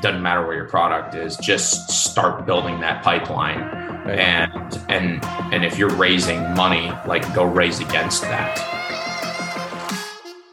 [0.00, 3.60] doesn't matter where your product is, just start building that pipeline.
[3.60, 4.18] Right.
[4.18, 8.56] And and and if you're raising money, like go raise against that.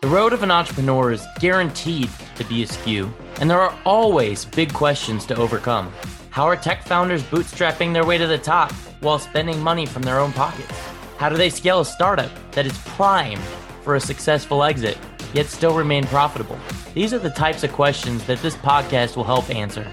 [0.01, 4.73] The road of an entrepreneur is guaranteed to be askew, and there are always big
[4.73, 5.91] questions to overcome.
[6.29, 8.71] How are tech founders bootstrapping their way to the top
[9.01, 10.71] while spending money from their own pockets?
[11.17, 13.41] How do they scale a startup that is primed
[13.81, 14.97] for a successful exit,
[15.37, 16.57] yet still remain profitable?
[16.95, 19.87] These are the types of questions that this podcast will help answer,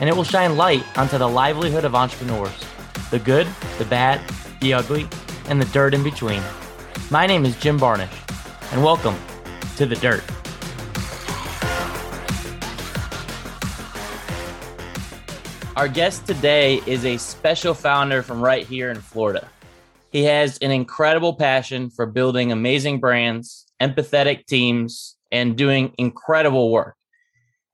[0.00, 2.64] and it will shine light onto the livelihood of entrepreneurs
[3.10, 3.46] the good,
[3.76, 4.20] the bad,
[4.62, 5.06] the ugly,
[5.48, 6.42] and the dirt in between.
[7.10, 8.08] My name is Jim Barnish,
[8.72, 9.14] and welcome
[9.76, 10.24] to The Dirt.
[15.76, 19.46] Our guest today is a special founder from right here in Florida.
[20.10, 26.96] He has an incredible passion for building amazing brands, empathetic teams, and doing incredible work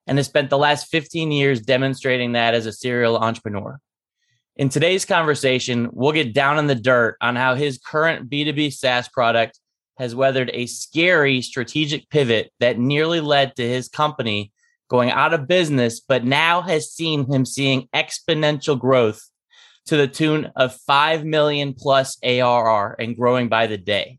[0.07, 3.79] and has spent the last 15 years demonstrating that as a serial entrepreneur.
[4.57, 9.09] In today's conversation, we'll get down in the dirt on how his current B2B SaaS
[9.09, 9.59] product
[9.99, 14.53] has weathered a scary strategic pivot that nearly led to his company
[14.89, 19.23] going out of business, but now has seen him seeing exponential growth
[19.87, 24.19] to the tune of 5 million plus ARR and growing by the day.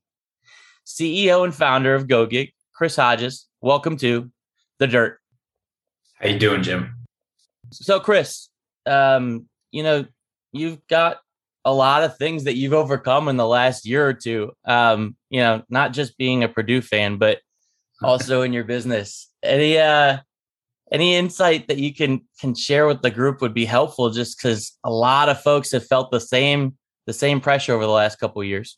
[0.85, 3.47] CEO and founder of GoGig, Chris Hodges.
[3.61, 4.29] Welcome to
[4.79, 5.19] the Dirt.
[6.19, 6.95] How you doing, Jim?
[7.71, 8.49] So, Chris,
[8.85, 10.05] um, you know,
[10.51, 11.17] you've got
[11.65, 14.51] a lot of things that you've overcome in the last year or two.
[14.65, 17.39] Um, you know, not just being a Purdue fan, but
[18.03, 19.29] also in your business.
[19.41, 20.17] Any uh
[20.91, 24.77] any insight that you can can share with the group would be helpful just because
[24.83, 28.43] a lot of folks have felt the same the same pressure over the last couple
[28.43, 28.77] years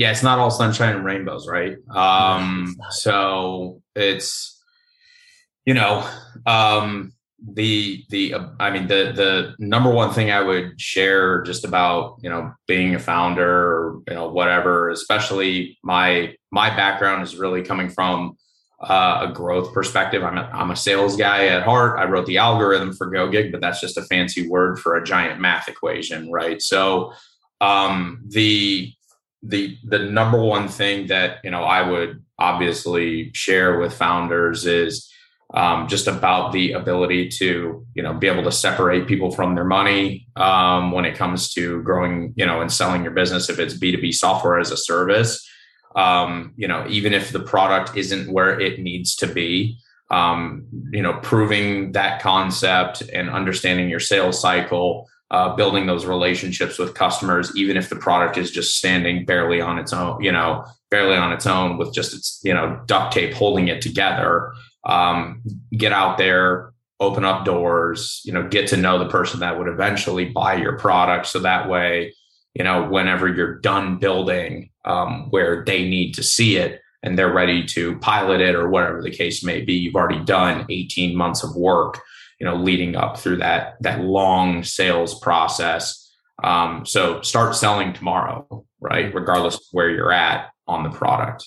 [0.00, 1.76] yeah, it's not all sunshine and rainbows, right?
[1.94, 4.58] Um, so it's
[5.66, 6.08] you know
[6.46, 7.12] um,
[7.46, 12.16] the the uh, I mean the the number one thing I would share just about
[12.22, 17.60] you know being a founder or you know whatever, especially my my background is really
[17.62, 18.38] coming from
[18.82, 20.24] uh, a growth perspective.
[20.24, 21.98] I'm a, I'm a sales guy at heart.
[21.98, 25.42] I wrote the algorithm for GoGig, but that's just a fancy word for a giant
[25.42, 26.62] math equation, right?
[26.62, 27.12] So
[27.60, 28.94] um, the
[29.42, 35.10] the the number one thing that you know I would obviously share with founders is
[35.52, 39.64] um, just about the ability to you know be able to separate people from their
[39.64, 43.74] money um, when it comes to growing you know and selling your business if it's
[43.74, 45.46] b2b software as a service.
[45.96, 49.78] Um, you know even if the product isn't where it needs to be
[50.10, 56.78] um, you know proving that concept and understanding your sales cycle uh, building those relationships
[56.78, 60.64] with customers, even if the product is just standing barely on its own, you know,
[60.90, 64.52] barely on its own with just its, you know, duct tape holding it together.
[64.84, 65.42] Um,
[65.76, 69.68] get out there, open up doors, you know, get to know the person that would
[69.68, 71.26] eventually buy your product.
[71.26, 72.14] So that way,
[72.54, 77.32] you know, whenever you're done building um, where they need to see it and they're
[77.32, 81.44] ready to pilot it or whatever the case may be, you've already done 18 months
[81.44, 82.00] of work
[82.40, 85.98] you know leading up through that that long sales process.
[86.42, 91.46] Um, so start selling tomorrow right regardless of where you're at on the product.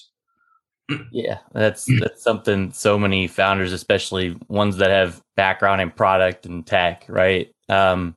[1.12, 6.66] Yeah that's that's something so many founders especially ones that have background in product and
[6.66, 7.54] tech right?
[7.70, 8.16] Um,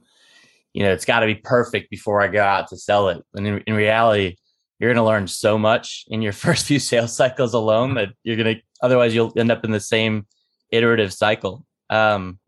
[0.75, 3.25] you know it's got to be perfect before i go out to sell it.
[3.35, 4.37] And in, in reality
[4.79, 8.37] you're going to learn so much in your first few sales cycles alone that you're
[8.37, 10.27] going to otherwise you'll end up in the same
[10.71, 11.65] iterative cycle.
[11.89, 12.39] Um,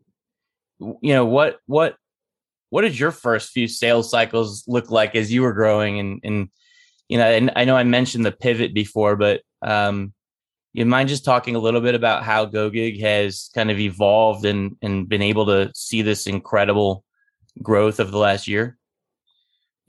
[0.79, 1.95] you know what what
[2.69, 6.49] what did your first few sales cycles look like as you were growing and and
[7.07, 10.13] you know and i know i mentioned the pivot before but um
[10.73, 14.77] you mind just talking a little bit about how gogig has kind of evolved and
[14.81, 17.03] and been able to see this incredible
[17.61, 18.78] growth of the last year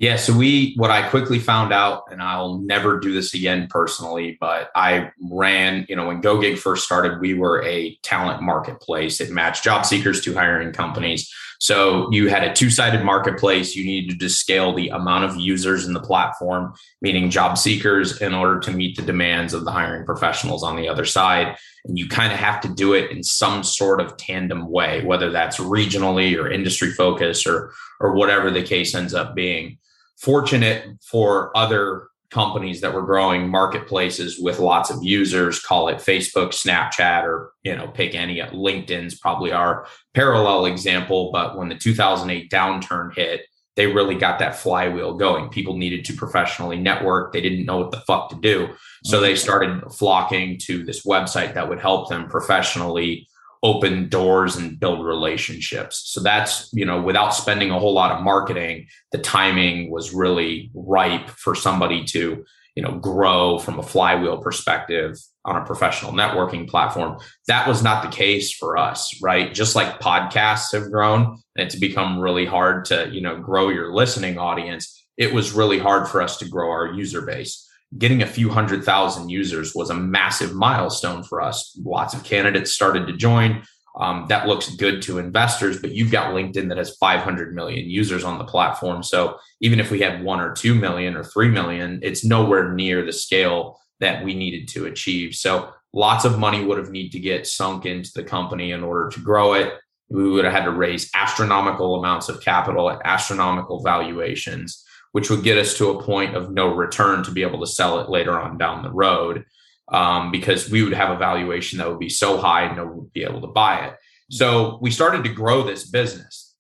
[0.01, 0.17] yeah.
[0.17, 4.71] So we, what I quickly found out, and I'll never do this again personally, but
[4.75, 9.21] I ran, you know, when GoGig first started, we were a talent marketplace.
[9.21, 11.31] It matched job seekers to hiring companies.
[11.59, 13.77] So you had a two sided marketplace.
[13.77, 18.33] You needed to scale the amount of users in the platform, meaning job seekers, in
[18.33, 21.59] order to meet the demands of the hiring professionals on the other side.
[21.85, 25.31] And you kind of have to do it in some sort of tandem way, whether
[25.31, 27.71] that's regionally or industry focus or,
[28.01, 29.77] or whatever the case ends up being
[30.21, 36.51] fortunate for other companies that were growing marketplaces with lots of users call it facebook
[36.51, 42.49] snapchat or you know pick any linkedin's probably our parallel example but when the 2008
[42.51, 43.43] downturn hit
[43.77, 45.49] they really got that flywheel going.
[45.49, 47.33] People needed to professionally network.
[47.33, 48.69] They didn't know what the fuck to do.
[49.05, 49.39] So they mm-hmm.
[49.39, 53.27] started flocking to this website that would help them professionally
[53.63, 56.03] open doors and build relationships.
[56.07, 60.71] So that's, you know, without spending a whole lot of marketing, the timing was really
[60.75, 66.69] ripe for somebody to, you know, grow from a flywheel perspective on a professional networking
[66.69, 67.19] platform.
[67.49, 69.53] That was not the case for us, right?
[69.53, 73.93] Just like podcasts have grown and it's become really hard to, you know, grow your
[73.93, 78.27] listening audience, it was really hard for us to grow our user base getting a
[78.27, 81.77] few hundred thousand users was a massive milestone for us.
[81.83, 83.63] Lots of candidates started to join.
[83.99, 88.23] Um, that looks good to investors, but you've got LinkedIn that has 500 million users
[88.23, 89.03] on the platform.
[89.03, 93.05] So even if we had one or 2 million or 3 million, it's nowhere near
[93.05, 95.35] the scale that we needed to achieve.
[95.35, 99.09] So lots of money would have need to get sunk into the company in order
[99.11, 99.75] to grow it.
[100.09, 105.43] We would have had to raise astronomical amounts of capital at astronomical valuations which would
[105.43, 108.39] get us to a point of no return to be able to sell it later
[108.39, 109.45] on down the road
[109.93, 113.13] um, because we would have a valuation that would be so high no one would
[113.13, 113.95] be able to buy it.
[114.31, 116.55] So we started to grow this business.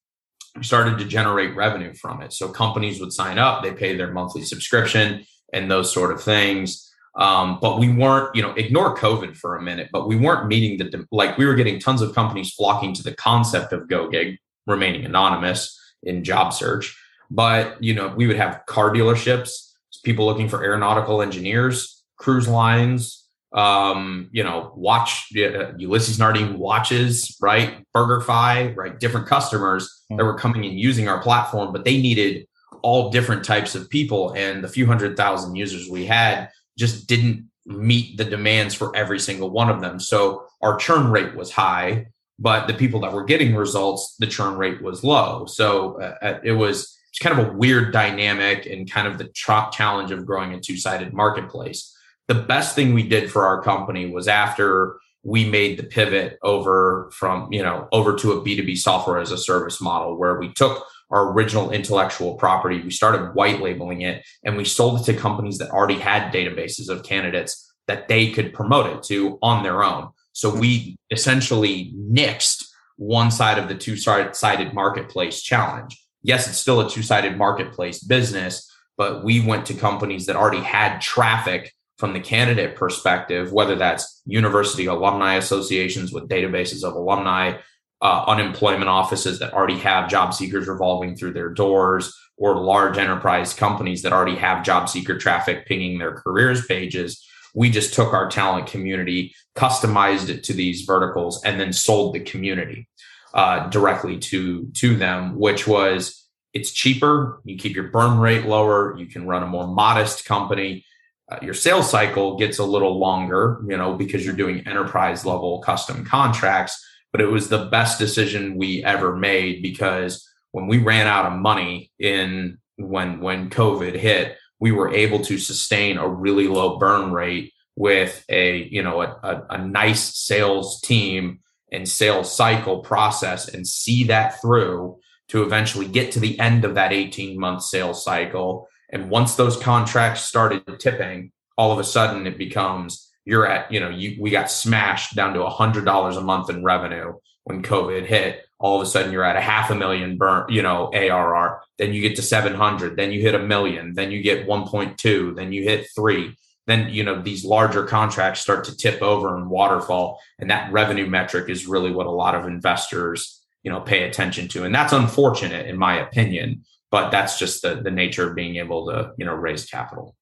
[0.56, 2.32] We started to generate revenue from it.
[2.32, 6.88] So companies would sign up, they pay their monthly subscription and those sort of things.
[7.16, 10.78] Um, but we weren't, you know, ignore COVID for a minute, but we weren't meeting
[10.78, 15.04] the, like we were getting tons of companies flocking to the concept of GoGig, remaining
[15.04, 16.96] anonymous in job search
[17.30, 19.72] but you know, we would have car dealerships,
[20.04, 23.20] people looking for aeronautical engineers, cruise lines,
[23.52, 27.84] um, you know, watch uh, Ulysses Nardine watches, right?
[27.94, 28.98] BurgerFi, right?
[28.98, 30.18] Different customers mm-hmm.
[30.18, 32.46] that were coming and using our platform, but they needed
[32.82, 34.32] all different types of people.
[34.34, 39.18] And the few hundred thousand users we had just didn't meet the demands for every
[39.18, 39.98] single one of them.
[39.98, 42.06] So our churn rate was high,
[42.38, 45.46] but the people that were getting results, the churn rate was low.
[45.46, 49.28] So uh, uh it was it's kind of a weird dynamic and kind of the
[49.28, 51.94] tra- challenge of growing a two-sided marketplace.
[52.28, 57.10] The best thing we did for our company was after we made the pivot over
[57.12, 60.86] from, you know, over to a B2B software as a service model where we took
[61.10, 65.58] our original intellectual property, we started white labeling it and we sold it to companies
[65.58, 70.08] that already had databases of candidates that they could promote it to on their own.
[70.32, 72.64] So we essentially nixed
[72.96, 78.02] one side of the two sided marketplace challenge yes, it's still a two sided marketplace
[78.02, 83.76] business, but we went to companies that already had traffic from the candidate perspective, whether
[83.76, 87.58] that's university alumni associations with databases of alumni,
[88.02, 93.52] uh, unemployment offices that already have job seekers revolving through their doors, or large enterprise
[93.52, 97.22] companies that already have job seeker traffic pinging their careers pages.
[97.54, 102.20] We just took our talent community, customized it to these verticals, and then sold the
[102.20, 102.88] community
[103.34, 107.40] uh, directly to to them, which was it's cheaper.
[107.44, 108.96] You keep your burn rate lower.
[108.98, 110.84] You can run a more modest company.
[111.30, 115.60] Uh, your sales cycle gets a little longer, you know, because you're doing enterprise level
[115.60, 116.84] custom contracts.
[117.12, 121.38] But it was the best decision we ever made because when we ran out of
[121.38, 127.12] money in when when COVID hit, we were able to sustain a really low burn
[127.12, 131.40] rate with a you know a, a, a nice sales team
[131.72, 136.74] and sales cycle process and see that through to eventually get to the end of
[136.74, 138.68] that 18 month sales cycle.
[138.90, 143.78] And once those contracts started tipping, all of a sudden it becomes you're at, you
[143.80, 147.12] know, you, we got smashed down to a hundred dollars a month in revenue
[147.44, 148.44] when COVID hit.
[148.58, 151.62] All of a sudden you're at a half a million burn, you know, ARR.
[151.78, 155.52] Then you get to 700, then you hit a million, then you get 1.2, then
[155.52, 156.34] you hit three
[156.70, 161.06] then you know these larger contracts start to tip over and waterfall and that revenue
[161.06, 164.64] metric is really what a lot of investors you know pay attention to.
[164.64, 168.86] And that's unfortunate in my opinion but that's just the the nature of being able
[168.86, 170.14] to you know raise capital.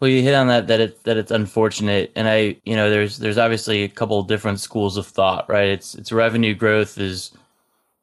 [0.00, 2.12] Well you hit on that that it's that it's unfortunate.
[2.16, 5.68] And i you know there's there's obviously a couple different schools of thought right?
[5.68, 7.32] It's it's revenue growth is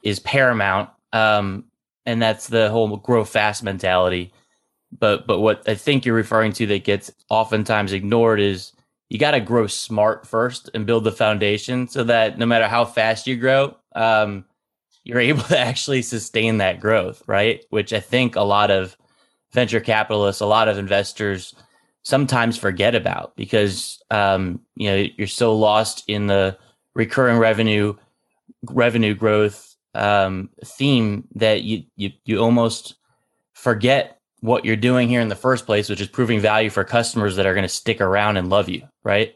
[0.03, 0.89] is paramount.
[1.13, 1.65] Um
[2.05, 4.31] and that's the whole grow fast mentality
[4.91, 8.74] but but what I think you're referring to that gets oftentimes ignored is
[9.10, 12.86] you got to grow smart first and build the foundation so that no matter how
[12.86, 14.46] fast you grow, um,
[15.03, 17.65] you're able to actually sustain that growth, right?
[17.70, 18.98] Which I think a lot of
[19.53, 21.53] venture capitalists, a lot of investors
[22.03, 26.58] sometimes forget about because um, you know you're so lost in the
[26.96, 27.94] recurring revenue
[28.63, 32.96] revenue growth um, theme that you you you almost
[33.53, 37.36] forget what you're doing here in the first place, which is proving value for customers
[37.36, 39.36] that are going to stick around and love you, right?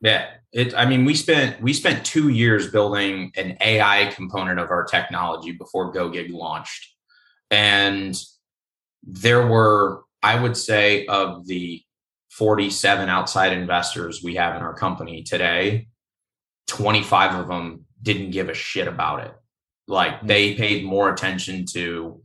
[0.00, 0.26] Yeah.
[0.52, 4.84] It, I mean, we spent we spent two years building an AI component of our
[4.84, 6.94] technology before GoGig launched,
[7.50, 8.16] and
[9.02, 11.82] there were, I would say, of the
[12.30, 15.88] 47 outside investors we have in our company today,
[16.66, 19.34] 25 of them didn't give a shit about it.
[19.86, 20.26] Like mm.
[20.26, 22.23] they paid more attention to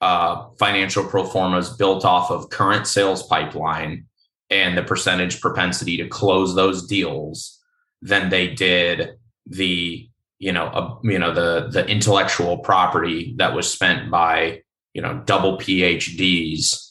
[0.00, 4.06] uh, financial pro formas built off of current sales pipeline
[4.50, 7.58] and the percentage propensity to close those deals
[8.02, 13.72] than they did the you know a, you know the the intellectual property that was
[13.72, 14.60] spent by
[14.92, 16.82] you know double PhDs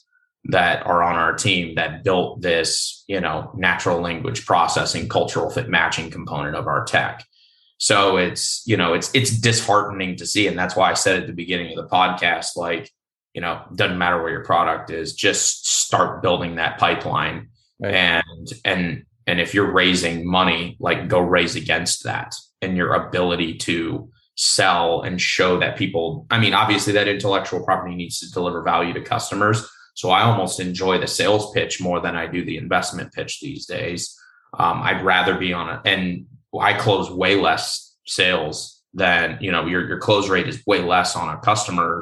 [0.45, 5.69] that are on our team that built this you know natural language processing cultural fit
[5.69, 7.23] matching component of our tech
[7.77, 10.47] so it's you know it's it's disheartening to see.
[10.47, 12.91] And that's why I said at the beginning of the podcast like
[13.33, 17.49] you know doesn't matter where your product is just start building that pipeline.
[17.77, 17.93] Right.
[17.93, 23.55] and and and if you're raising money like go raise against that and your ability
[23.57, 28.61] to sell and show that people i mean obviously that intellectual property needs to deliver
[28.61, 29.67] value to customers.
[29.93, 33.65] So i almost enjoy the sales pitch more than i do the investment pitch these
[33.65, 34.17] days.
[34.57, 36.27] Um, i'd rather be on it and
[36.59, 41.15] i close way less sales than you know your, your close rate is way less
[41.15, 42.01] on a customer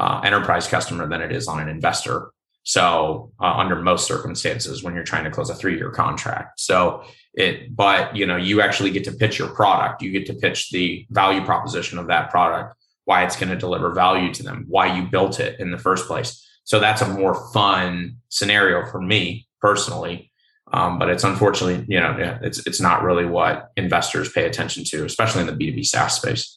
[0.00, 2.30] uh, enterprise customer than it is on an investor.
[2.62, 6.60] So uh, under most circumstances when you're trying to close a three year contract.
[6.60, 7.04] So
[7.34, 10.02] it but you know you actually get to pitch your product.
[10.02, 13.92] You get to pitch the value proposition of that product why it's going to deliver
[13.92, 16.46] value to them why you built it in the first place.
[16.64, 20.29] So that's a more fun scenario for me personally
[20.72, 25.04] um, but it's unfortunately you know it's it's not really what investors pay attention to
[25.04, 26.56] especially in the b2b saas space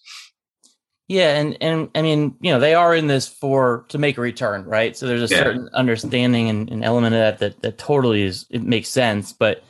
[1.10, 4.22] yeah, and and I mean, you know, they are in this for to make a
[4.22, 4.96] return, right?
[4.96, 5.44] So there's a yeah.
[5.44, 9.34] certain understanding and, and element of that, that that totally is it makes sense.
[9.34, 9.64] But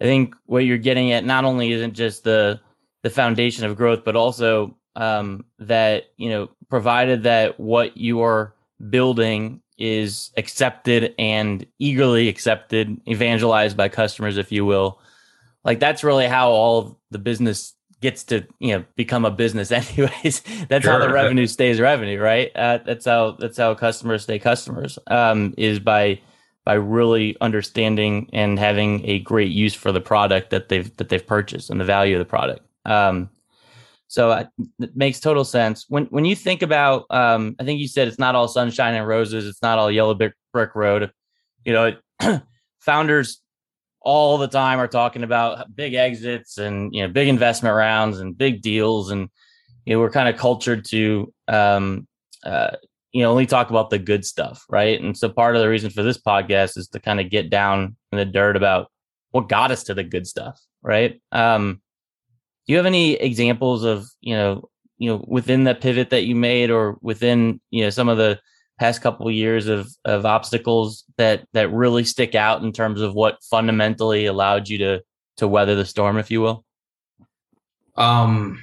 [0.00, 2.60] I think what you're getting at not only isn't just the
[3.02, 8.54] the foundation of growth, but also um, that you know, provided that what you are
[8.88, 15.00] building is accepted and eagerly accepted, evangelized by customers, if you will.
[15.64, 20.42] Like that's really how all the business gets to you know become a business anyways
[20.68, 20.92] that's sure.
[20.92, 25.52] how the revenue stays revenue right uh, that's how that's how customers stay customers um,
[25.56, 26.20] is by
[26.64, 31.26] by really understanding and having a great use for the product that they've that they've
[31.26, 33.28] purchased and the value of the product um,
[34.08, 34.44] so uh,
[34.80, 35.84] it makes total sense.
[35.88, 39.06] When when you think about um, i think you said it's not all sunshine and
[39.06, 41.12] roses it's not all yellow brick, brick road.
[41.64, 42.40] You know
[42.80, 43.42] founders
[44.00, 48.36] all the time are talking about big exits and you know big investment rounds and
[48.36, 49.28] big deals and
[49.84, 52.06] you know we're kind of cultured to um
[52.44, 52.70] uh
[53.12, 55.00] you know only talk about the good stuff right?
[55.00, 57.96] And so part of the reason for this podcast is to kind of get down
[58.12, 58.90] in the dirt about
[59.32, 61.20] what got us to the good stuff right?
[61.30, 61.82] Um
[62.68, 66.36] do you have any examples of you know you know within the pivot that you
[66.36, 68.38] made or within you know some of the
[68.78, 73.14] past couple of years of of obstacles that that really stick out in terms of
[73.14, 75.02] what fundamentally allowed you to
[75.38, 76.64] to weather the storm, if you will?
[77.96, 78.62] Um,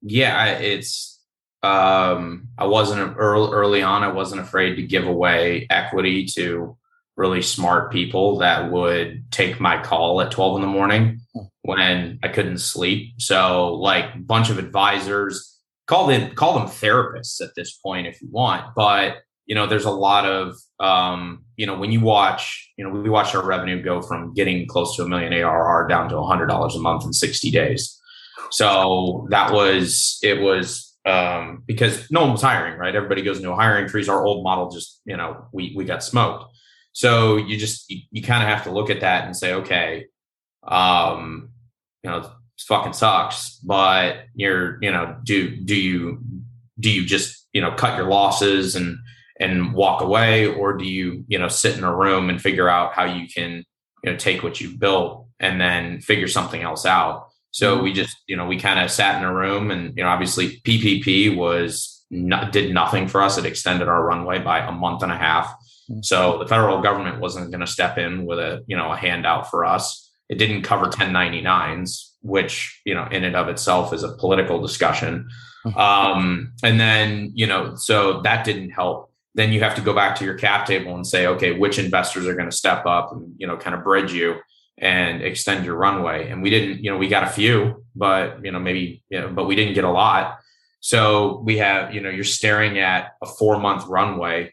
[0.00, 1.20] yeah, it's
[1.62, 4.02] um, I wasn't early early on.
[4.02, 6.76] I wasn't afraid to give away equity to
[7.16, 11.20] really smart people that would take my call at 12 in the morning.
[11.62, 13.14] When I couldn't sleep.
[13.18, 18.20] So like a bunch of advisors, call them call them therapists at this point if
[18.20, 22.72] you want, but you know, there's a lot of, um, you know, when you watch,
[22.76, 26.08] you know, we watched our revenue go from getting close to a million ARR down
[26.10, 28.00] to a hundred dollars a month in 60 days.
[28.50, 32.94] So that was, it was, um, because no one was hiring, right?
[32.94, 34.08] Everybody goes into hiring freeze.
[34.08, 36.44] Our old model just, you know, we, we got smoked.
[36.92, 40.06] So you just, you, you kind of have to look at that and say, okay,
[40.62, 41.50] um,
[42.02, 42.26] you know, it
[42.66, 46.22] fucking sucks, but you're, you know, do, do you,
[46.78, 48.98] do you just, you know, cut your losses and,
[49.42, 50.46] and walk away?
[50.46, 53.64] Or do you you know sit in a room and figure out how you can
[54.04, 57.28] you know take what you've built and then figure something else out?
[57.50, 57.84] So mm-hmm.
[57.84, 60.60] we just you know we kind of sat in a room and you know obviously
[60.60, 63.38] ppp was not, did nothing for us.
[63.38, 65.52] It extended our runway by a month and a half.
[65.90, 66.02] Mm-hmm.
[66.02, 69.50] so the federal government wasn't going to step in with a you know a handout
[69.50, 74.16] for us it didn't cover 1099s which you know in and of itself is a
[74.16, 75.28] political discussion
[75.66, 75.78] mm-hmm.
[75.78, 80.16] um, and then you know so that didn't help then you have to go back
[80.16, 83.34] to your cap table and say, okay, which investors are going to step up and,
[83.38, 84.36] you know, kind of bridge you
[84.78, 86.28] and extend your runway.
[86.28, 89.28] And we didn't, you know, we got a few, but, you know, maybe, you know,
[89.28, 90.38] but we didn't get a lot.
[90.80, 94.52] So we have, you know, you're staring at a four month runway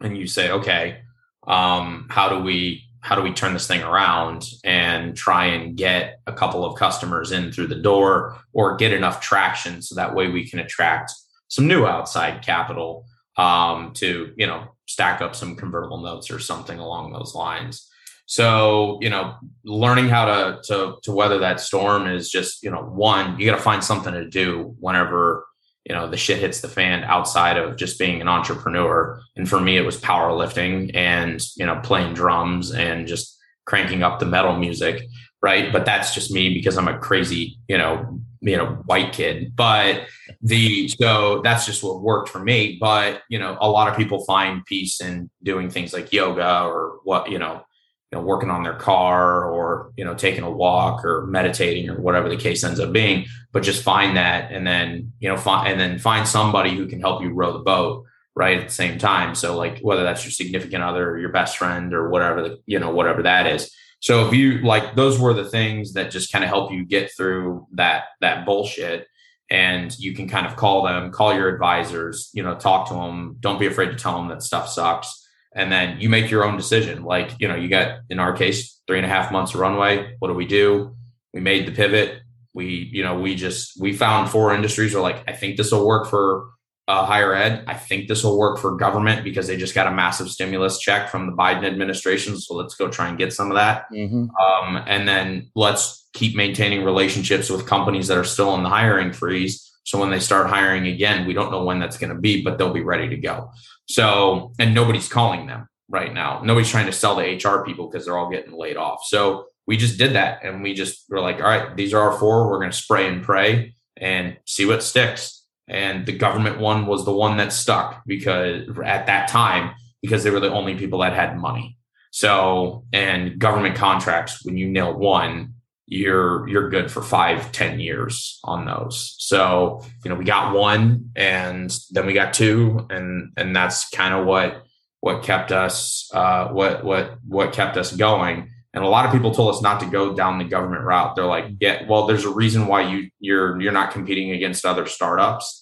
[0.00, 1.00] and you say, okay,
[1.46, 6.20] um, how do we, how do we turn this thing around and try and get
[6.26, 10.28] a couple of customers in through the door or get enough traction so that way
[10.28, 11.12] we can attract
[11.48, 16.78] some new outside capital um, to you know stack up some convertible notes or something
[16.78, 17.88] along those lines.
[18.26, 22.82] So, you know, learning how to to to weather that storm is just, you know,
[22.82, 25.46] one, you got to find something to do whenever,
[25.84, 29.20] you know, the shit hits the fan outside of just being an entrepreneur.
[29.36, 34.18] And for me it was powerlifting and, you know, playing drums and just cranking up
[34.18, 35.02] the metal music,
[35.42, 35.72] right?
[35.72, 39.54] But that's just me because I'm a crazy, you know, you know, white kid.
[39.54, 40.06] But
[40.42, 42.78] the so that's just what worked for me.
[42.80, 47.00] But you know, a lot of people find peace in doing things like yoga or
[47.04, 47.62] what you know,
[48.10, 52.00] you know, working on their car or you know, taking a walk or meditating or
[52.00, 53.26] whatever the case ends up being.
[53.52, 57.00] But just find that, and then you know, find and then find somebody who can
[57.00, 58.04] help you row the boat
[58.36, 59.34] right at the same time.
[59.34, 62.78] So like whether that's your significant other, or your best friend, or whatever the you
[62.78, 66.42] know whatever that is so if you like those were the things that just kind
[66.42, 69.06] of help you get through that that bullshit
[69.50, 73.36] and you can kind of call them, call your advisors, you know, talk to them.
[73.40, 75.28] Don't be afraid to tell them that stuff sucks.
[75.54, 77.02] And then you make your own decision.
[77.02, 80.14] Like, you know, you got in our case, three and a half months of runway.
[80.20, 80.96] What do we do?
[81.34, 82.19] We made the pivot.
[82.60, 85.86] We, you know, we just we found four industries are like, I think this will
[85.86, 86.50] work for
[86.86, 87.64] uh, higher ed.
[87.66, 91.08] I think this will work for government because they just got a massive stimulus check
[91.08, 92.38] from the Biden administration.
[92.38, 93.86] So let's go try and get some of that.
[93.90, 94.26] Mm-hmm.
[94.28, 99.12] Um, and then let's keep maintaining relationships with companies that are still in the hiring
[99.12, 99.66] freeze.
[99.84, 102.58] So when they start hiring again, we don't know when that's going to be, but
[102.58, 103.50] they'll be ready to go.
[103.88, 106.42] So, and nobody's calling them right now.
[106.44, 109.00] Nobody's trying to sell to HR people because they're all getting laid off.
[109.04, 112.18] So we just did that and we just were like, all right, these are our
[112.18, 112.50] four.
[112.50, 115.46] We're going to spray and pray and see what sticks.
[115.68, 120.30] And the government one was the one that stuck because at that time because they
[120.30, 121.78] were the only people that had money.
[122.10, 125.54] So and government contracts when you nail one
[125.86, 129.14] you're you're good for five ten years on those.
[129.18, 134.14] So you know we got one and then we got two and and that's kind
[134.14, 134.64] of what
[134.98, 139.32] what kept us uh what what what kept us going and a lot of people
[139.32, 142.30] told us not to go down the government route they're like yeah well there's a
[142.30, 145.60] reason why you you're you're not competing against other startups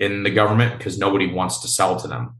[0.00, 2.34] in the government because nobody wants to sell to them.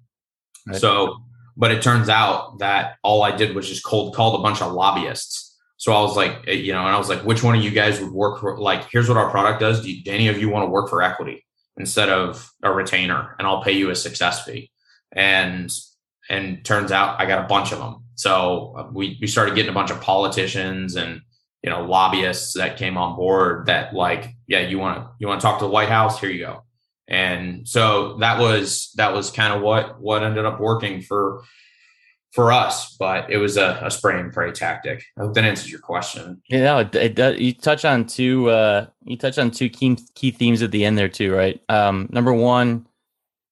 [0.67, 0.81] Right.
[0.81, 1.23] So,
[1.57, 4.73] but it turns out that all I did was just cold called a bunch of
[4.73, 5.47] lobbyists.
[5.77, 7.71] So I was like, eh, you know, and I was like, which one of you
[7.71, 8.59] guys would work for?
[8.59, 9.83] Like, here's what our product does.
[9.83, 13.37] Do, you, do any of you want to work for equity instead of a retainer?
[13.39, 14.71] And I'll pay you a success fee.
[15.13, 15.71] And
[16.29, 18.05] and turns out I got a bunch of them.
[18.21, 21.23] So uh, we we started getting a bunch of politicians and
[21.63, 25.41] you know lobbyists that came on board that like, yeah, you want to you want
[25.41, 26.21] to talk to the White House?
[26.21, 26.65] Here you go.
[27.09, 31.43] And so that was that was kind of what what ended up working for
[32.33, 35.03] for us but it was a, a spray and pray tactic.
[35.19, 36.43] I hope that answers your question.
[36.49, 39.99] Yeah no, it, it does you touch on two uh you touch on two key
[40.15, 41.61] key themes at the end there too right?
[41.71, 42.87] Um number one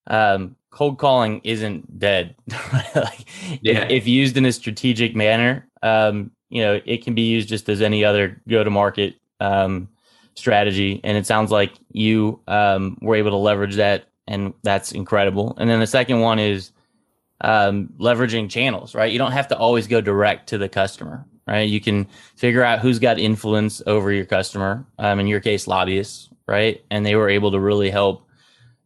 [0.08, 2.34] um cold calling isn't dead
[2.94, 3.24] like,
[3.62, 3.84] yeah.
[3.84, 7.68] if, if used in a strategic manner um you know it can be used just
[7.68, 9.88] as any other go to market um
[10.38, 15.54] strategy, and it sounds like you um, were able to leverage that, and that's incredible.
[15.58, 16.70] And then the second one is
[17.40, 19.12] um, leveraging channels, right?
[19.12, 21.68] You don't have to always go direct to the customer, right?
[21.68, 24.86] You can figure out who's got influence over your customer.
[24.98, 26.82] Um, in your case, lobbyists, right?
[26.90, 28.26] And they were able to really help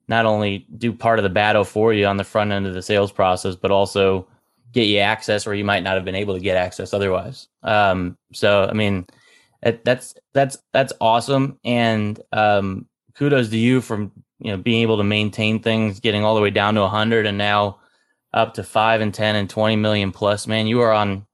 [0.08, 2.82] not only do part of the battle for you on the front end of the
[2.82, 4.26] sales process, but also
[4.72, 7.48] get you access where you might not have been able to get access otherwise.
[7.62, 9.06] Um, so, I mean,
[9.62, 11.58] that's that's that's awesome.
[11.64, 16.34] And um, kudos to you from you know being able to maintain things getting all
[16.34, 17.78] the way down to 100 and now
[18.34, 20.46] up to 5 and 10 and 20 million plus.
[20.46, 21.26] Man you are on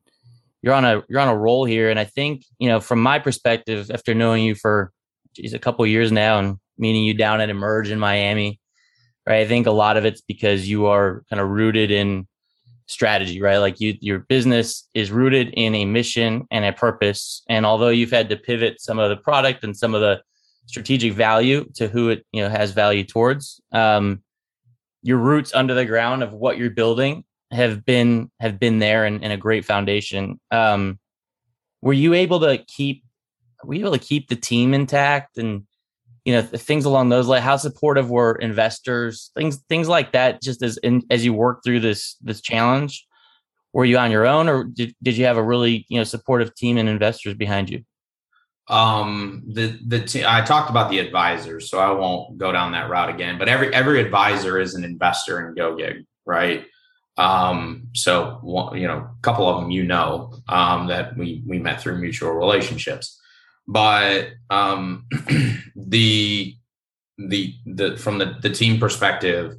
[0.63, 1.91] you're on a you're on a roll here.
[1.91, 4.93] And i think you know from my perspective after knowing you for
[5.33, 8.61] geez, a couple years now and meeting you down at eMerge in miami
[9.27, 12.27] right i think a lot of it's because you are kind of rooted in
[12.89, 13.59] strategy, right?
[13.59, 17.43] Like you, your business is rooted in a mission and a purpose.
[17.49, 20.23] And although you've had to pivot some of the product and some of the
[20.67, 24.23] strategic value to who it you know has value towards, um,
[25.03, 29.23] your roots under the ground of what you're building have been have been there and,
[29.23, 30.41] and a great foundation.
[30.51, 30.99] Um,
[31.83, 33.05] were you able to keep?
[33.65, 35.67] Were you able to keep the team intact and
[36.29, 40.63] you know things along those like how supportive were investors things things like that just
[40.63, 43.07] as in, as you work through this this challenge?
[43.73, 46.55] Were you on your own or did, did you have a really you know supportive
[46.55, 47.83] team and investors behind you?
[48.69, 52.91] Um the the t- i talked about the advisors so i won't go down that
[52.91, 56.67] route again but every every advisor is an investor in gig right?
[57.17, 61.81] Um so you know a couple of them you know um that we we met
[61.81, 63.18] through mutual relationships
[63.69, 65.07] but um,
[65.77, 66.57] the
[67.19, 69.55] the the from the the team perspective,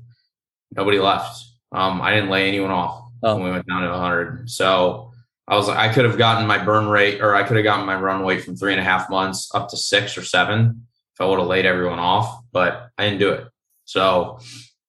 [0.75, 1.45] nobody left.
[1.71, 3.35] Um, I didn't lay anyone off oh.
[3.35, 4.49] when we went down to 100.
[4.49, 5.11] So
[5.47, 7.85] I was like, I could have gotten my burn rate or I could have gotten
[7.85, 11.25] my runway from three and a half months up to six or seven if I
[11.25, 13.47] would have laid everyone off, but I didn't do it.
[13.85, 14.39] So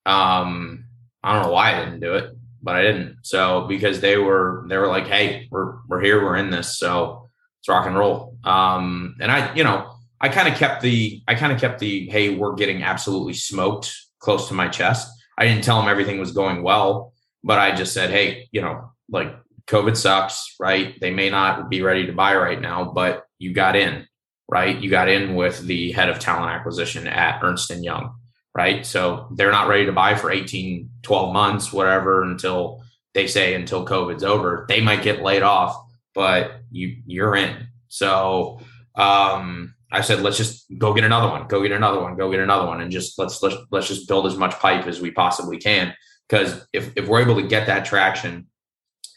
[0.06, 0.86] um,
[1.22, 3.18] I don't know why I didn't do it, but I didn't.
[3.22, 7.29] So because they were they were like, hey, we're we're here, we're in this, so
[7.60, 8.36] it's rock and roll.
[8.44, 12.08] Um, and I, you know, I kind of kept the I kind of kept the
[12.08, 15.10] hey, we're getting absolutely smoked close to my chest.
[15.38, 18.90] I didn't tell them everything was going well, but I just said, hey, you know,
[19.08, 19.34] like
[19.66, 20.98] COVID sucks, right?
[21.00, 24.06] They may not be ready to buy right now, but you got in,
[24.48, 24.78] right?
[24.78, 28.14] You got in with the head of talent acquisition at Ernst and Young,
[28.54, 28.84] right?
[28.84, 32.82] So they're not ready to buy for 18, 12 months, whatever, until
[33.14, 34.66] they say until COVID's over.
[34.68, 35.76] They might get laid off,
[36.14, 37.68] but you you're in.
[37.88, 38.60] So
[38.94, 42.40] um I said, let's just go get another one, go get another one, go get
[42.40, 45.58] another one, and just let's let's let's just build as much pipe as we possibly
[45.58, 45.94] can.
[46.28, 48.46] Because if if we're able to get that traction,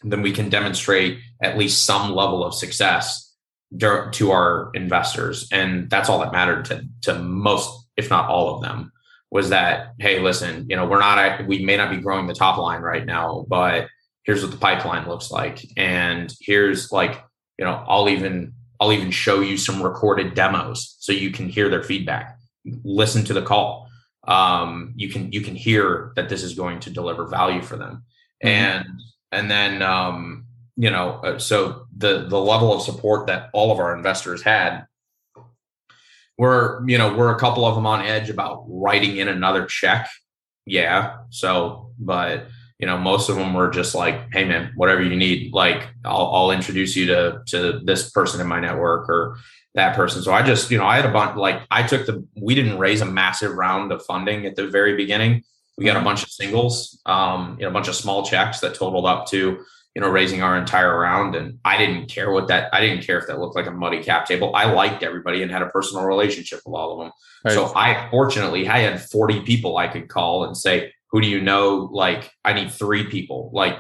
[0.03, 3.35] then we can demonstrate at least some level of success
[3.79, 8.63] to our investors, and that's all that mattered to to most, if not all of
[8.63, 8.91] them,
[9.29, 12.57] was that hey, listen, you know, we're not we may not be growing the top
[12.57, 13.87] line right now, but
[14.23, 17.23] here's what the pipeline looks like, and here's like
[17.57, 21.69] you know, I'll even I'll even show you some recorded demos so you can hear
[21.69, 22.37] their feedback.
[22.83, 23.87] Listen to the call.
[24.27, 28.03] Um, you can you can hear that this is going to deliver value for them,
[28.43, 28.47] mm-hmm.
[28.47, 28.85] and
[29.31, 30.45] and then um,
[30.77, 34.85] you know uh, so the the level of support that all of our investors had
[36.37, 40.09] we're you know we're a couple of them on edge about writing in another check
[40.65, 42.47] yeah so but
[42.79, 46.31] you know, most of them were just like, "Hey, man, whatever you need, like, I'll,
[46.33, 49.37] I'll introduce you to to this person in my network or
[49.75, 51.37] that person." So I just, you know, I had a bunch.
[51.37, 52.25] Like, I took the.
[52.35, 55.43] We didn't raise a massive round of funding at the very beginning.
[55.77, 58.75] We got a bunch of singles, um, you know, a bunch of small checks that
[58.75, 59.63] totaled up to,
[59.95, 61.35] you know, raising our entire round.
[61.35, 62.73] And I didn't care what that.
[62.73, 64.55] I didn't care if that looked like a muddy cap table.
[64.55, 67.11] I liked everybody and had a personal relationship with all of them.
[67.45, 67.53] Right.
[67.53, 71.39] So I fortunately I had 40 people I could call and say, who do you
[71.39, 71.89] know?
[71.93, 73.51] Like, I need three people.
[73.53, 73.77] Like,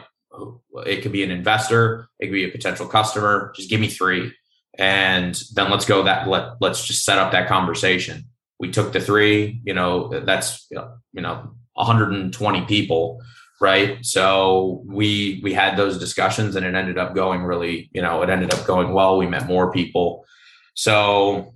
[0.85, 3.51] it could be an investor, it could be a potential customer.
[3.55, 4.33] Just give me three,
[4.77, 6.03] and then let's go.
[6.03, 8.25] That let let's just set up that conversation.
[8.59, 9.61] We took the three.
[9.65, 13.21] You know, that's you know 120 people,
[13.61, 14.03] right?
[14.03, 17.89] So we we had those discussions, and it ended up going really.
[17.93, 19.17] You know, it ended up going well.
[19.17, 20.25] We met more people.
[20.73, 21.53] So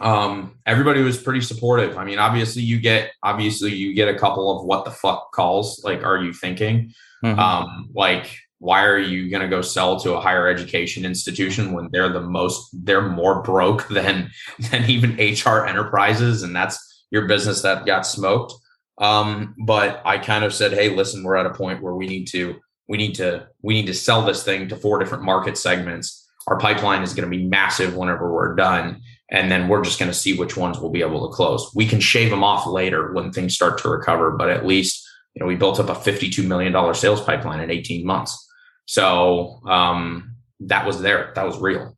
[0.00, 1.96] um, everybody was pretty supportive.
[1.96, 5.82] I mean, obviously you get obviously you get a couple of what the fuck calls.
[5.84, 6.92] Like, are you thinking?
[7.24, 7.38] Mm-hmm.
[7.38, 11.88] Um, like, why are you going to go sell to a higher education institution when
[11.92, 14.30] they're the most they're more broke than
[14.70, 18.52] than even HR enterprises, and that's your business that got smoked.
[18.98, 22.26] Um, but I kind of said, hey, listen, we're at a point where we need
[22.28, 22.56] to
[22.86, 26.22] we need to we need to sell this thing to four different market segments.
[26.48, 30.10] Our pipeline is going to be massive whenever we're done and then we're just going
[30.10, 31.70] to see which ones we'll be able to close.
[31.74, 35.40] We can shave them off later when things start to recover, but at least you
[35.40, 38.42] know we built up a fifty-two million dollar sales pipeline in eighteen months.
[38.86, 41.32] So um, that was there.
[41.34, 41.96] That was real.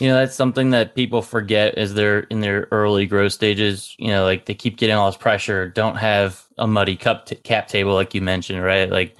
[0.00, 3.94] You know, that's something that people forget as they're in their early growth stages.
[3.98, 5.68] You know, like they keep getting all this pressure.
[5.68, 8.88] Don't have a muddy cup t- cap table, like you mentioned, right?
[8.88, 9.14] Like,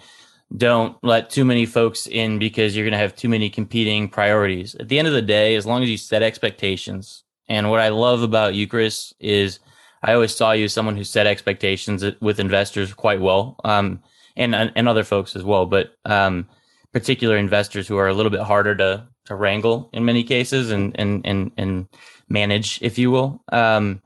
[0.56, 4.74] don't let too many folks in because you're going to have too many competing priorities.
[4.76, 7.88] At the end of the day, as long as you set expectations, and what I
[7.88, 9.58] love about you, Chris, is
[10.02, 14.02] I always saw you as someone who set expectations with investors quite well, um,
[14.36, 15.66] and and other folks as well.
[15.66, 16.48] But um,
[16.92, 20.98] particular investors who are a little bit harder to to wrangle in many cases and
[20.98, 21.88] and and and
[22.28, 23.42] manage, if you will.
[23.52, 24.02] Um,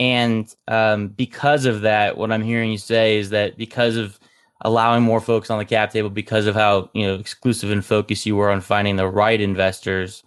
[0.00, 4.18] and um, because of that, what I'm hearing you say is that because of
[4.62, 8.26] allowing more folks on the cap table, because of how you know exclusive and focused
[8.26, 10.22] you were on finding the right investors,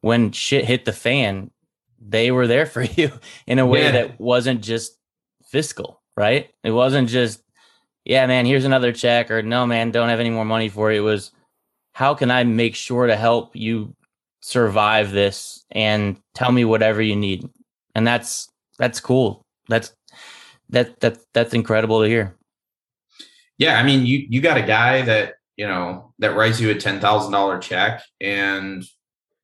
[0.00, 1.50] when shit hit the fan,
[2.08, 3.12] they were there for you
[3.46, 3.92] in a way yeah.
[3.92, 4.98] that wasn't just
[5.44, 6.50] fiscal, right?
[6.64, 7.42] It wasn't just,
[8.04, 11.00] yeah, man, here's another check, or no, man, don't have any more money for you.
[11.00, 11.30] It was,
[11.92, 13.94] how can I make sure to help you
[14.40, 17.48] survive this and tell me whatever you need?
[17.94, 19.44] And that's that's cool.
[19.68, 19.94] That's
[20.70, 22.34] that that that's incredible to hear.
[23.58, 26.74] Yeah, I mean, you you got a guy that you know that writes you a
[26.74, 28.82] ten thousand dollar check, and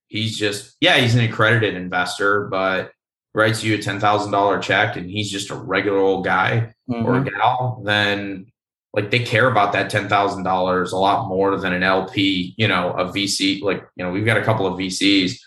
[0.09, 2.92] he's just yeah he's an accredited investor but
[3.35, 7.07] writes you a $10,000 check and he's just a regular old guy mm-hmm.
[7.07, 8.47] or a gal then
[8.94, 13.05] like they care about that $10,000 a lot more than an LP, you know, a
[13.05, 15.38] VC like, you know, we've got a couple of VCs.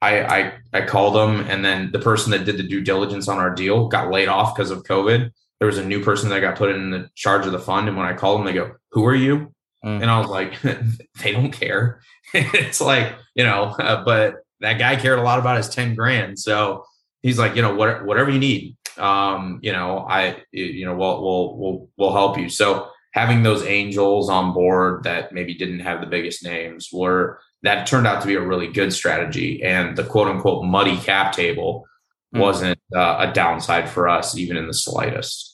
[0.00, 3.38] I I I called them and then the person that did the due diligence on
[3.38, 5.30] our deal got laid off because of COVID.
[5.58, 7.96] There was a new person that got put in the charge of the fund and
[7.96, 9.52] when I called them they go, "Who are you?"
[9.84, 10.02] Mm.
[10.02, 10.60] And I was like,
[11.22, 12.00] they don't care.
[12.34, 16.38] it's like, you know, uh, but that guy cared a lot about his 10 grand.
[16.38, 16.84] So
[17.22, 21.22] he's like, you know, what, whatever you need, um, you know, I, you know, we'll,
[21.22, 22.48] we'll, we'll, we'll help you.
[22.48, 27.86] So having those angels on board that maybe didn't have the biggest names were, that
[27.86, 29.62] turned out to be a really good strategy.
[29.62, 31.86] And the quote unquote muddy cap table
[32.34, 32.40] mm.
[32.40, 35.47] wasn't uh, a downside for us, even in the slightest.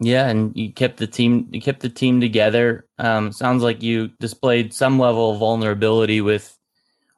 [0.00, 2.86] Yeah, and you kept the team you kept the team together.
[2.98, 6.56] Um, sounds like you displayed some level of vulnerability with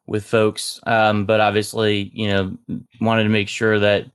[0.07, 2.57] with folks, um, but obviously, you know,
[2.99, 4.07] wanted to make sure that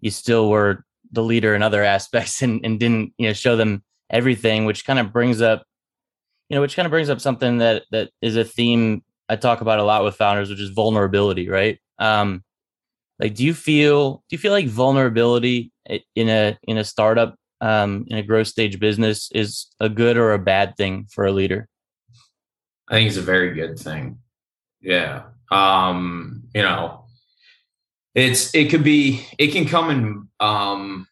[0.00, 3.82] you still were the leader in other aspects and, and didn't you know show them
[4.10, 5.64] everything, which kind of brings up,
[6.48, 9.60] you know, which kind of brings up something that that is a theme I talk
[9.60, 11.78] about a lot with founders, which is vulnerability, right?
[11.98, 12.42] Um,
[13.18, 15.72] like, do you feel do you feel like vulnerability
[16.16, 20.34] in a in a startup um, in a growth stage business is a good or
[20.34, 21.66] a bad thing for a leader?
[22.88, 24.18] I think it's a very good thing.
[24.82, 25.22] Yeah.
[25.50, 27.06] Um, you know,
[28.14, 31.08] it's it could be it can come in um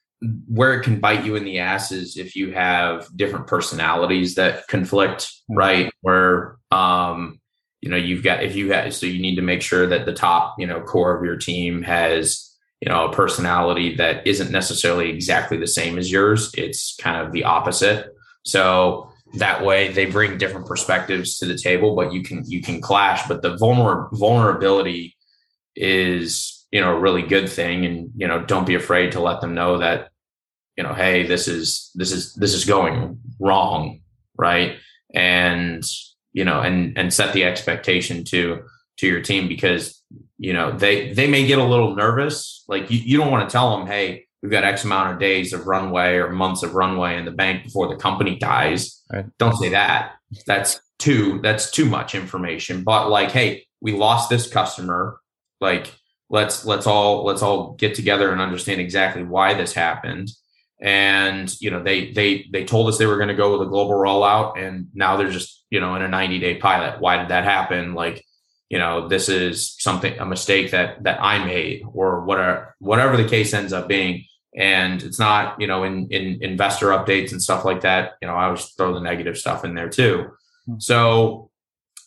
[0.46, 5.22] where it can bite you in the asses if you have different personalities that conflict,
[5.22, 5.56] mm-hmm.
[5.56, 5.92] right?
[6.02, 7.40] Where um,
[7.80, 10.12] you know, you've got if you have so you need to make sure that the
[10.12, 12.51] top, you know, core of your team has
[12.82, 16.50] you know a personality that isn't necessarily exactly the same as yours.
[16.58, 18.08] It's kind of the opposite.
[18.44, 22.80] So that way they bring different perspectives to the table but you can you can
[22.80, 23.26] clash.
[23.28, 25.16] But the vulner- vulnerability
[25.76, 27.86] is you know a really good thing.
[27.86, 30.10] And you know don't be afraid to let them know that
[30.76, 34.00] you know hey this is this is this is going wrong
[34.36, 34.76] right?
[35.14, 35.84] And
[36.32, 38.64] you know and and set the expectation to
[38.96, 40.01] to your team because
[40.42, 42.64] you know they they may get a little nervous.
[42.66, 45.52] Like you, you don't want to tell them hey we've got x amount of days
[45.52, 49.02] of runway or months of runway in the bank before the company dies.
[49.10, 49.24] Right.
[49.38, 50.16] don't say that.
[50.44, 52.82] That's too that's too much information.
[52.82, 55.20] But like hey we lost this customer.
[55.60, 55.94] Like
[56.28, 60.28] let's let's all let's all get together and understand exactly why this happened.
[60.80, 63.70] And you know they they they told us they were going to go with a
[63.70, 67.00] global rollout and now they're just you know in a 90 day pilot.
[67.00, 67.94] Why did that happen?
[67.94, 68.24] Like
[68.72, 73.28] you know this is something a mistake that that i made or whatever whatever the
[73.28, 74.24] case ends up being.
[74.54, 78.34] And it's not you know in in investor updates and stuff like that you know
[78.34, 80.30] i always throw the negative stuff in there too.
[80.66, 80.78] Hmm.
[80.78, 81.50] so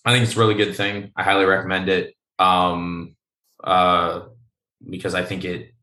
[0.04, 1.12] i think it's a really good thing.
[1.16, 2.16] I highly recommend it.
[2.38, 3.16] Um
[3.64, 4.22] uh
[4.88, 5.74] because i think it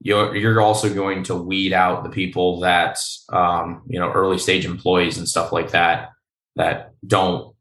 [0.00, 4.64] you're you're also going to weed out the people that um you know early stage
[4.64, 6.10] employees and stuff like that
[6.56, 7.54] that don't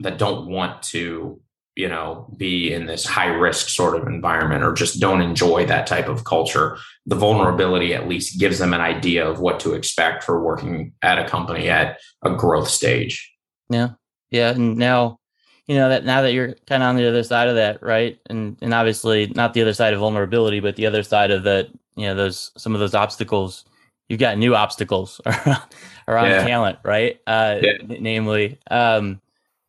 [0.00, 1.40] that don't want to
[1.76, 5.86] you know, be in this high risk sort of environment or just don't enjoy that
[5.86, 6.76] type of culture.
[7.06, 11.18] The vulnerability at least gives them an idea of what to expect for working at
[11.18, 13.32] a company at a growth stage.
[13.68, 13.90] Yeah.
[14.30, 14.50] Yeah.
[14.50, 15.20] And now,
[15.66, 18.18] you know, that now that you're kind of on the other side of that, right?
[18.28, 21.68] And and obviously not the other side of vulnerability, but the other side of that,
[21.96, 23.64] you know, those some of those obstacles,
[24.08, 25.62] you've got new obstacles around,
[26.08, 26.44] around yeah.
[26.44, 27.20] talent, right?
[27.26, 27.72] Uh yeah.
[28.00, 28.58] namely.
[28.70, 29.20] Um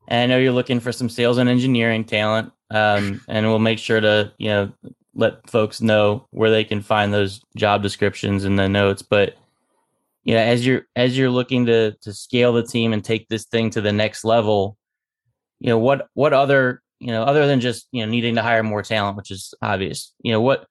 [0.08, 2.52] and I know you're looking for some sales and engineering talent.
[2.70, 4.72] Um, and we'll make sure to, you know,
[5.14, 9.02] let folks know where they can find those job descriptions in the notes.
[9.02, 9.36] But
[10.24, 13.46] you know, as you're as you're looking to to scale the team and take this
[13.46, 14.78] thing to the next level,
[15.60, 18.64] you know, what what other, you know, other than just, you know, needing to hire
[18.64, 20.68] more talent, which is obvious, you know, what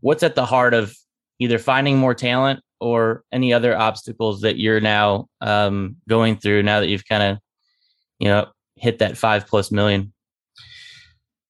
[0.00, 0.94] what's at the heart of
[1.38, 6.80] either finding more talent or any other obstacles that you're now um, going through now
[6.80, 7.38] that you've kind of,
[8.18, 8.46] you know,
[8.82, 10.12] hit that five plus million?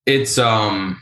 [0.06, 1.00] It's um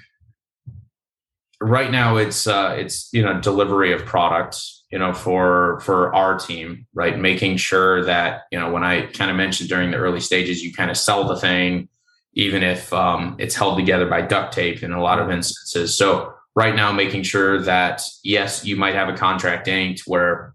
[1.60, 6.38] right now it's uh it's you know delivery of products you know for for our
[6.38, 10.20] team right making sure that you know when i kind of mentioned during the early
[10.20, 11.86] stages you kind of sell the thing
[12.32, 16.32] even if um, it's held together by duct tape in a lot of instances so
[16.54, 20.52] right now making sure that yes you might have a contract inked where a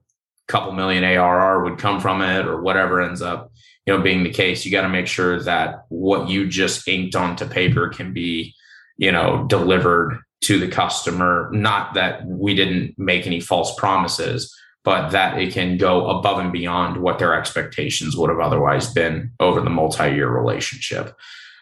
[0.48, 3.52] couple million arr would come from it or whatever ends up
[3.86, 7.16] you know being the case you got to make sure that what you just inked
[7.16, 8.54] onto paper can be
[8.98, 11.50] you know delivered to the customer.
[11.52, 16.54] Not that we didn't make any false promises but that it can go above and
[16.54, 21.16] beyond what their expectations would have otherwise been over the multi-year relationship.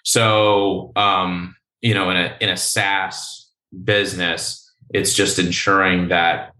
[0.03, 3.49] So um you know in a in a SaaS
[3.83, 4.59] business
[4.93, 6.53] it's just ensuring that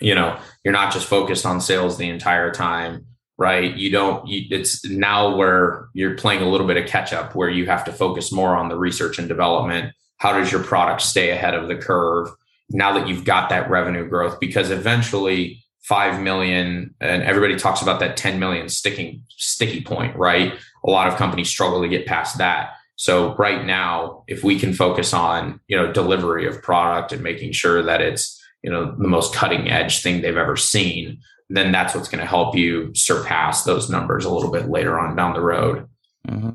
[0.00, 3.06] you know you're not just focused on sales the entire time
[3.38, 3.74] right?
[3.76, 7.50] You don't, you, it's now where you're playing a little bit of catch up where
[7.50, 9.92] you have to focus more on the research and development.
[10.18, 12.28] How does your product stay ahead of the curve
[12.70, 14.38] now that you've got that revenue growth?
[14.40, 20.54] Because eventually 5 million and everybody talks about that 10 million sticking sticky point right
[20.84, 24.72] a lot of companies struggle to get past that so right now if we can
[24.72, 29.08] focus on you know delivery of product and making sure that it's you know the
[29.08, 33.64] most cutting edge thing they've ever seen then that's what's going to help you surpass
[33.64, 35.88] those numbers a little bit later on down the road
[36.28, 36.50] mm-hmm.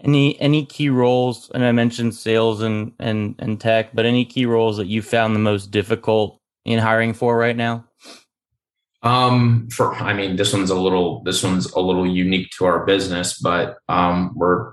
[0.00, 4.46] any any key roles and i mentioned sales and and and tech but any key
[4.46, 7.84] roles that you found the most difficult in hiring for right now
[9.02, 12.86] um, for I mean, this one's a little this one's a little unique to our
[12.86, 14.72] business, but um, we're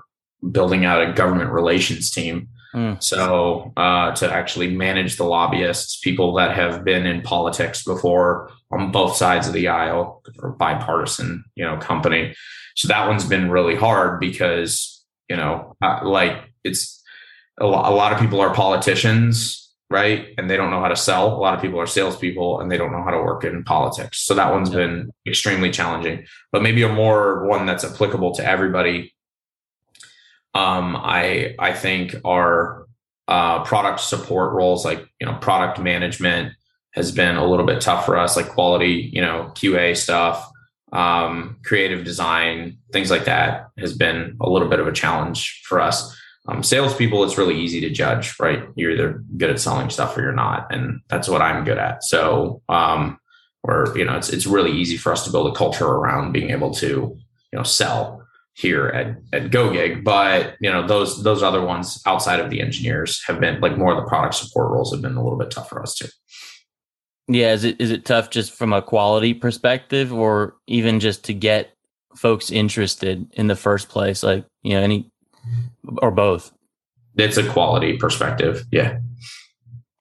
[0.50, 2.48] building out a government relations team.
[2.74, 3.02] Mm.
[3.02, 8.92] So uh, to actually manage the lobbyists, people that have been in politics before on
[8.92, 12.34] both sides of the aisle, or bipartisan, you know, company.
[12.76, 17.02] So that one's been really hard because you know, like it's
[17.60, 20.28] a lot, a lot of people are politicians right?
[20.38, 21.34] And they don't know how to sell.
[21.34, 24.20] A lot of people are salespeople and they don't know how to work in politics.
[24.24, 26.24] So that one's been extremely challenging.
[26.52, 29.12] But maybe a more one that's applicable to everybody.
[30.54, 32.86] Um, I I think our
[33.26, 36.54] uh, product support roles, like you know, product management,
[36.92, 38.36] has been a little bit tough for us.
[38.36, 40.50] Like quality, you know, QA stuff,
[40.92, 45.80] um, creative design, things like that has been a little bit of a challenge for
[45.80, 46.16] us
[46.48, 48.64] um, salespeople, it's really easy to judge, right?
[48.74, 52.02] You're either good at selling stuff or you're not, and that's what I'm good at.
[52.02, 53.18] So, um,
[53.62, 56.50] or you know, it's it's really easy for us to build a culture around being
[56.50, 60.02] able to, you know, sell here at at GoGig.
[60.02, 63.92] But you know, those those other ones outside of the engineers have been like more
[63.92, 66.08] of the product support roles have been a little bit tough for us too.
[67.32, 71.32] Yeah, is it is it tough just from a quality perspective, or even just to
[71.32, 71.72] get
[72.16, 74.24] folks interested in the first place?
[74.24, 75.08] Like, you know, any
[76.02, 76.52] or both?
[77.16, 78.64] It's a quality perspective.
[78.72, 78.98] Yeah.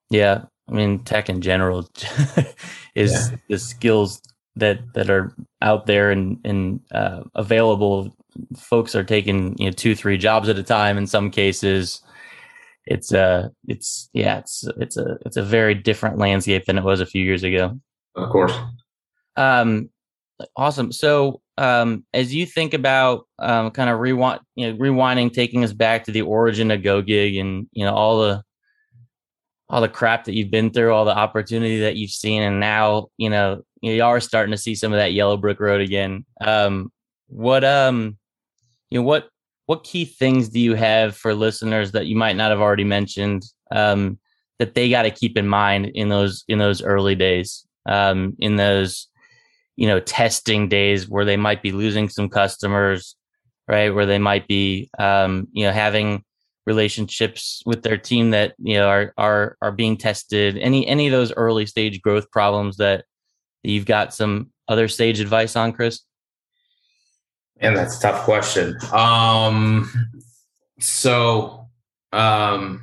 [0.10, 0.46] Yeah.
[0.68, 1.88] I mean, tech in general
[2.96, 3.38] is yeah.
[3.48, 4.22] the skills
[4.56, 8.16] that that are out there and and uh, available.
[8.56, 12.02] Folks are taking you know two three jobs at a time in some cases.
[12.90, 17.02] It's uh it's yeah it's it's a it's a very different landscape than it was
[17.02, 17.80] a few years ago.
[18.16, 18.54] Of course.
[19.38, 19.90] Um,
[20.56, 20.92] awesome.
[20.92, 25.74] So um, as you think about um, kind of rewind, you know, rewinding, taking us
[25.74, 28.44] back to the origin of GoGig and you know all the
[29.70, 33.10] all the crap that you've been through, all the opportunity that you've seen, and now
[33.18, 36.26] you know you are starting to see some of that yellow brick road again.
[36.42, 36.92] Um,
[37.28, 38.18] what um,
[38.90, 39.30] you know what
[39.70, 43.44] what key things do you have for listeners that you might not have already mentioned
[43.70, 44.18] um,
[44.58, 48.56] that they got to keep in mind in those in those early days, um, in
[48.56, 49.08] those
[49.76, 53.16] you know testing days where they might be losing some customers
[53.68, 53.94] right?
[53.94, 56.24] Where they might be um, you know having
[56.66, 60.58] relationships with their team that you know are are are being tested.
[60.58, 63.06] Any any of those early stage growth problems that
[63.62, 66.02] you've got some other stage advice on chris
[67.60, 69.92] and that's a tough question um
[70.80, 71.68] so
[72.14, 72.82] um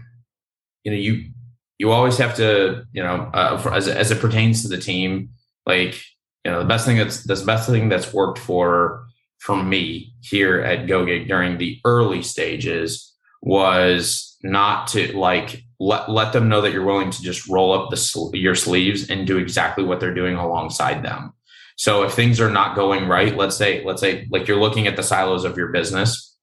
[0.85, 1.31] you know you
[1.79, 5.29] you always have to you know uh, for, as, as it pertains to the team
[5.67, 6.01] like
[6.45, 9.07] you know the best thing that's the best thing that's worked for
[9.39, 16.33] for me here at GoGig during the early stages was not to like let let
[16.33, 19.85] them know that you're willing to just roll up the your sleeves and do exactly
[19.85, 21.33] what they're doing alongside them.
[21.77, 24.97] So if things are not going right, let's say let's say like you're looking at
[24.97, 26.37] the silos of your business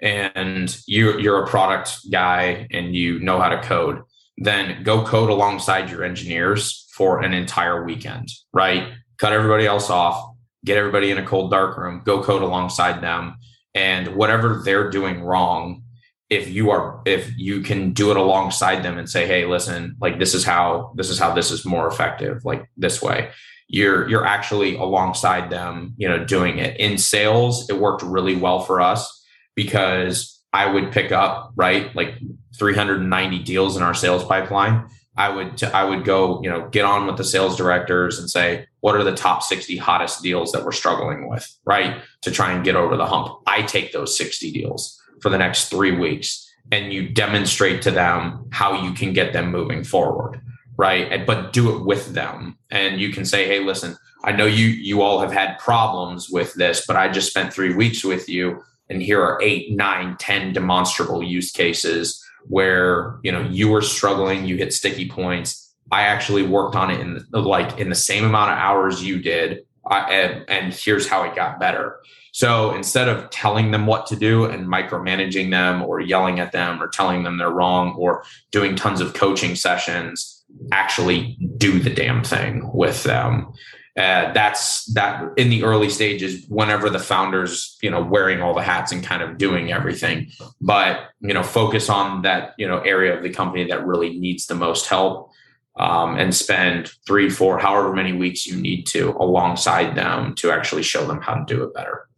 [0.00, 4.02] and you you're a product guy and you know how to code,
[4.38, 8.92] then go code alongside your engineers for an entire weekend, right?
[9.18, 13.36] Cut everybody else off, get everybody in a cold dark room, go code alongside them.
[13.74, 15.82] And whatever they're doing wrong,
[16.28, 20.18] if you are if you can do it alongside them and say, hey, listen, like
[20.18, 23.30] this is how this is how this is more effective, like this way.
[23.72, 26.78] You're you're actually alongside them, you know, doing it.
[26.78, 29.24] In sales, it worked really well for us
[29.56, 32.14] because I would pick up, right, like
[32.56, 36.84] 390 deals in our sales pipeline I would t- I would go, you know, get
[36.84, 40.64] on with the sales directors and say, what are the top 60 hottest deals that
[40.64, 42.00] we're struggling with, right?
[42.22, 43.40] To try and get over the hump.
[43.46, 48.46] I take those 60 deals for the next 3 weeks and you demonstrate to them
[48.50, 50.40] how you can get them moving forward,
[50.82, 51.24] right?
[51.26, 52.58] But do it with them.
[52.70, 56.54] And you can say, "Hey, listen, I know you you all have had problems with
[56.54, 58.62] this, but I just spent 3 weeks with you
[58.92, 64.46] and here are eight, nine, ten demonstrable use cases where you know you were struggling,
[64.46, 65.74] you hit sticky points.
[65.90, 69.64] I actually worked on it in like in the same amount of hours you did,
[69.86, 72.00] I, and, and here's how it got better.
[72.32, 76.82] So instead of telling them what to do and micromanaging them or yelling at them
[76.82, 82.22] or telling them they're wrong or doing tons of coaching sessions, actually do the damn
[82.22, 83.52] thing with them.
[83.94, 88.62] Uh, that's that in the early stages whenever the founders you know wearing all the
[88.62, 90.30] hats and kind of doing everything.
[90.62, 94.46] But you know focus on that you know area of the company that really needs
[94.46, 95.30] the most help
[95.78, 100.82] um, and spend three four however many weeks you need to alongside them to actually
[100.82, 102.08] show them how to do it better.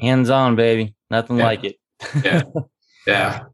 [0.00, 0.96] Hands on baby.
[1.08, 1.44] Nothing yeah.
[1.44, 1.76] like it.
[2.24, 2.42] Yeah.
[3.06, 3.44] Yeah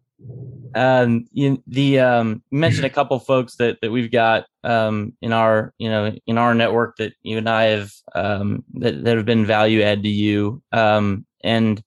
[0.75, 5.33] um, you, the um, you mentioned a couple folks that that we've got um, in
[5.33, 9.27] our you know in our network that you and I have um, that that have
[9.27, 10.63] been value add to you.
[10.73, 11.83] Um, and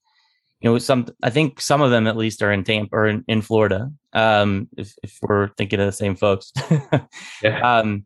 [0.61, 3.23] you know some I think some of them at least are in Tampa or in,
[3.27, 3.91] in Florida.
[4.13, 6.51] Um, if if we're thinking of the same folks.
[7.43, 7.79] yeah.
[7.79, 8.05] um,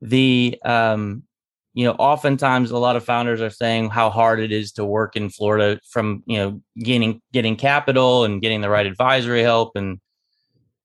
[0.00, 1.22] the um,
[1.76, 5.14] you know, oftentimes a lot of founders are saying how hard it is to work
[5.14, 10.00] in Florida from, you know, getting getting capital and getting the right advisory help and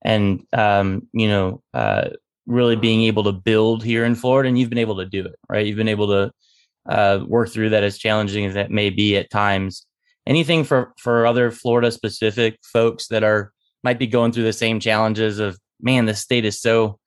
[0.03, 2.09] and um, you know, uh,
[2.45, 4.49] really being able to build here in Florida.
[4.49, 5.65] And you've been able to do it, right?
[5.65, 6.31] You've been able to
[6.89, 9.85] uh, work through that as challenging as that may be at times.
[10.27, 13.51] Anything for for other Florida specific folks that are
[13.83, 16.99] might be going through the same challenges of man, the state is so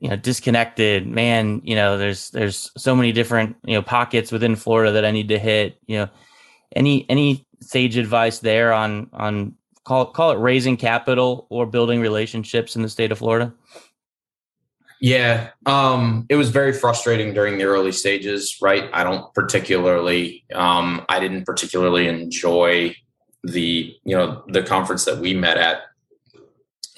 [0.00, 4.56] you know disconnected man you know there's there's so many different you know pockets within
[4.56, 6.08] florida that i need to hit you know
[6.74, 9.54] any any sage advice there on on
[9.84, 13.52] call call it raising capital or building relationships in the state of florida
[15.00, 21.04] yeah um it was very frustrating during the early stages right i don't particularly um
[21.08, 22.94] i didn't particularly enjoy
[23.44, 25.82] the you know the conference that we met at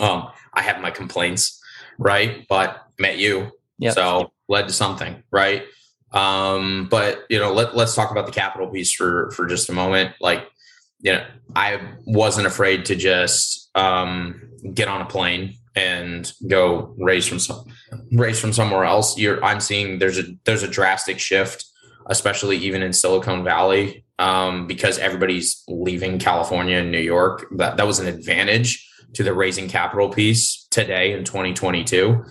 [0.01, 1.61] um i have my complaints
[1.99, 3.51] right but met you.
[3.78, 3.95] Yep.
[3.95, 5.64] So led to something, right?
[6.12, 9.72] Um, but you know, let, let's talk about the capital piece for for just a
[9.72, 10.14] moment.
[10.20, 10.47] Like,
[11.05, 11.25] you know,
[11.55, 14.41] I wasn't afraid to just um,
[14.73, 17.65] get on a plane and go race from some
[18.13, 19.19] raise from somewhere else.
[19.19, 21.67] You're I'm seeing there's a there's a drastic shift,
[22.07, 27.47] especially even in Silicon Valley, um, because everybody's leaving California and New York.
[27.57, 32.25] That that was an advantage to the raising capital piece today in 2022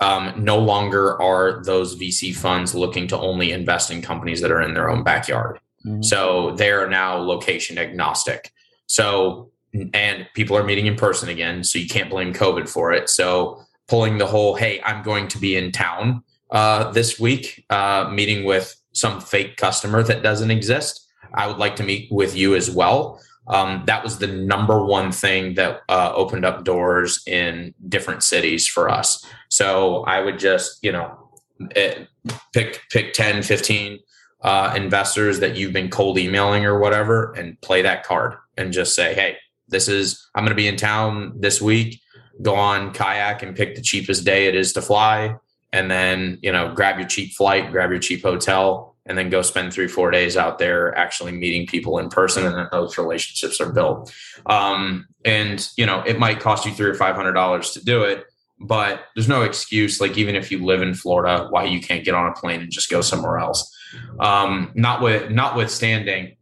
[0.00, 4.62] um, no longer are those VC funds looking to only invest in companies that are
[4.62, 5.58] in their own backyard.
[5.88, 6.02] Mm-hmm.
[6.02, 8.52] So they are now location agnostic.
[8.86, 9.50] So,
[9.92, 11.64] and people are meeting in person again.
[11.64, 13.08] So you can't blame COVID for it.
[13.08, 18.10] So pulling the whole, hey, I'm going to be in town uh, this week, uh,
[18.12, 21.06] meeting with some fake customer that doesn't exist.
[21.34, 25.10] I would like to meet with you as well um, that was the number one
[25.10, 29.24] thing that uh, opened up doors in different cities for us.
[29.48, 31.30] So I would just, you know,
[31.74, 32.04] eh,
[32.52, 33.98] pick pick 10, 15
[34.42, 38.94] uh, investors that you've been cold emailing or whatever and play that card and just
[38.94, 39.36] say, hey,
[39.68, 42.00] this is, I'm going to be in town this week.
[42.40, 45.36] Go on kayak and pick the cheapest day it is to fly.
[45.72, 49.42] And then, you know, grab your cheap flight, grab your cheap hotel, and then go
[49.42, 53.60] spend three four days out there actually meeting people in person and then those relationships
[53.60, 54.12] are built
[54.46, 58.02] um, and you know it might cost you three or five hundred dollars to do
[58.02, 58.24] it
[58.60, 62.14] but there's no excuse like even if you live in florida why you can't get
[62.14, 63.74] on a plane and just go somewhere else
[64.20, 66.36] um, not with notwithstanding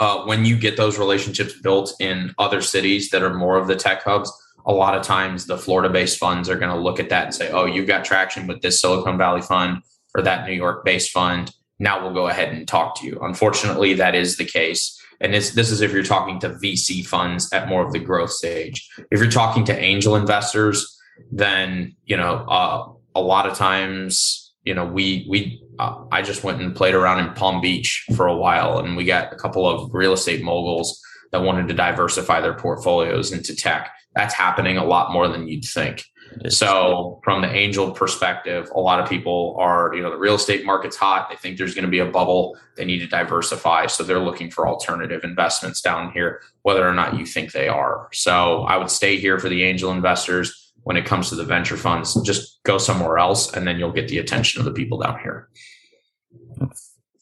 [0.00, 3.76] uh, when you get those relationships built in other cities that are more of the
[3.76, 4.32] tech hubs
[4.66, 7.34] a lot of times the florida based funds are going to look at that and
[7.34, 9.82] say oh you've got traction with this silicon valley fund
[10.14, 13.18] or that new york based fund now we'll go ahead and talk to you.
[13.22, 14.94] Unfortunately, that is the case.
[15.20, 18.30] And this, this is if you're talking to VC funds at more of the growth
[18.30, 18.88] stage.
[19.10, 20.96] If you're talking to angel investors,
[21.32, 26.44] then, you know, uh, a lot of times, you know, we, we, uh, I just
[26.44, 29.68] went and played around in Palm Beach for a while and we got a couple
[29.68, 31.00] of real estate moguls
[31.32, 33.90] that wanted to diversify their portfolios into tech.
[34.14, 36.04] That's happening a lot more than you'd think.
[36.48, 40.64] So from the angel perspective, a lot of people are, you know, the real estate
[40.64, 41.28] market's hot.
[41.30, 42.56] They think there's going to be a bubble.
[42.76, 43.86] They need to diversify.
[43.86, 48.08] So they're looking for alternative investments down here, whether or not you think they are.
[48.12, 50.57] So I would stay here for the angel investors.
[50.88, 54.08] When it comes to the venture funds, just go somewhere else and then you'll get
[54.08, 55.50] the attention of the people down here.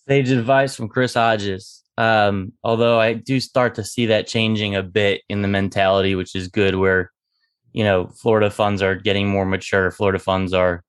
[0.06, 1.82] Sage advice from Chris Hodges.
[1.98, 6.36] Um, although I do start to see that changing a bit in the mentality, which
[6.36, 7.10] is good, where
[7.76, 9.90] you know, Florida funds are getting more mature.
[9.90, 10.82] Florida funds are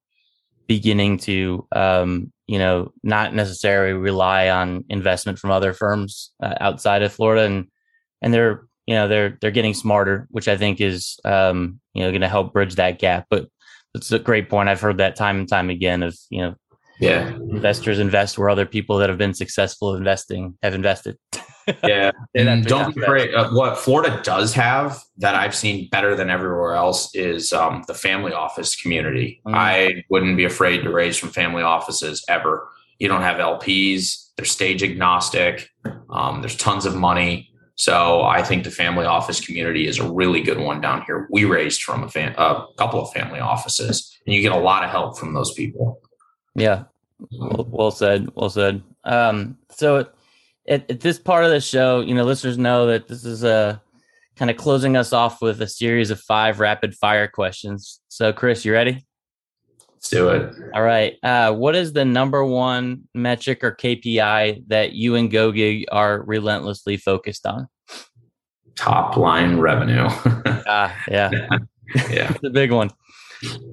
[0.68, 7.02] beginning to, um, you know, not necessarily rely on investment from other firms uh, outside
[7.02, 7.68] of Florida, and
[8.22, 12.10] and they're you know they're they're getting smarter, which I think is um, you know
[12.10, 13.28] going to help bridge that gap.
[13.30, 13.48] But
[13.94, 14.70] it's a great point.
[14.70, 16.56] I've heard that time and time again of you know,
[17.00, 21.18] yeah, investors invest where other people that have been successful investing have invested.
[21.84, 23.36] yeah, and don't be afraid.
[23.36, 27.94] Uh, what Florida does have that I've seen better than everywhere else is um, the
[27.94, 29.42] family office community.
[29.46, 29.54] Mm.
[29.54, 32.70] I wouldn't be afraid to raise from family offices ever.
[33.00, 35.70] You don't have LPs; they're stage agnostic.
[36.10, 37.52] Um, there's tons of money.
[37.78, 41.28] So I think the family office community is a really good one down here.
[41.30, 44.84] We raised from a, fam- a couple of family offices, and you get a lot
[44.84, 46.02] of help from those people.
[46.56, 46.86] Yeah,
[47.32, 48.30] well, well said.
[48.34, 48.82] Well said.
[49.04, 50.08] Um, so
[50.68, 53.50] at, at, this part of the show, you know, listeners know that this is a
[53.50, 53.78] uh,
[54.36, 58.02] kind of closing us off with a series of five rapid fire questions.
[58.08, 59.07] So, Chris, you ready?
[59.98, 60.54] Let's do it.
[60.76, 61.16] All right.
[61.24, 66.98] Uh, what is the number one metric or KPI that you and GoGig are relentlessly
[66.98, 67.68] focused on?
[68.76, 70.06] Top line revenue.
[70.68, 71.32] ah, yeah.
[72.12, 72.32] yeah.
[72.32, 72.92] it's a big one.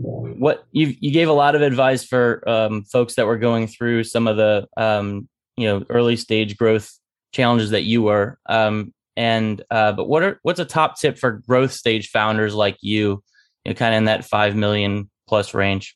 [0.01, 4.05] What you you gave a lot of advice for um, folks that were going through
[4.05, 6.91] some of the um, you know early stage growth
[7.33, 8.39] challenges that you were.
[8.47, 12.79] Um, and uh, but what are what's a top tip for growth stage founders like
[12.81, 13.23] you,
[13.67, 15.95] you know, kind of in that five million plus range?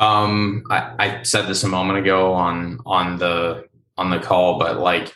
[0.00, 4.80] Um, I, I said this a moment ago on on the on the call, but
[4.80, 5.12] like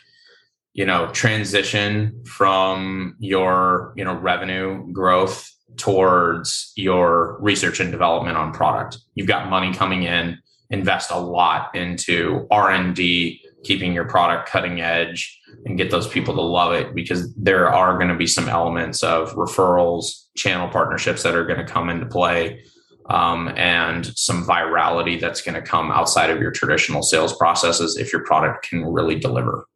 [0.73, 8.53] you know, transition from your you know revenue growth towards your research and development on
[8.53, 8.99] product.
[9.15, 10.37] You've got money coming in,
[10.69, 16.41] invest a lot into R&D, keeping your product cutting edge and get those people to
[16.41, 21.35] love it because there are going to be some elements of referrals, channel partnerships that
[21.35, 22.61] are going to come into play
[23.09, 28.11] um, and some virality that's going to come outside of your traditional sales processes if
[28.11, 29.67] your product can really deliver.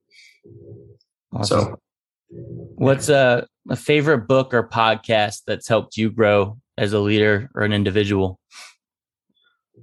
[1.33, 1.59] Awesome.
[1.59, 1.79] So,
[2.75, 7.63] what's a, a favorite book or podcast that's helped you grow as a leader or
[7.63, 8.39] an individual?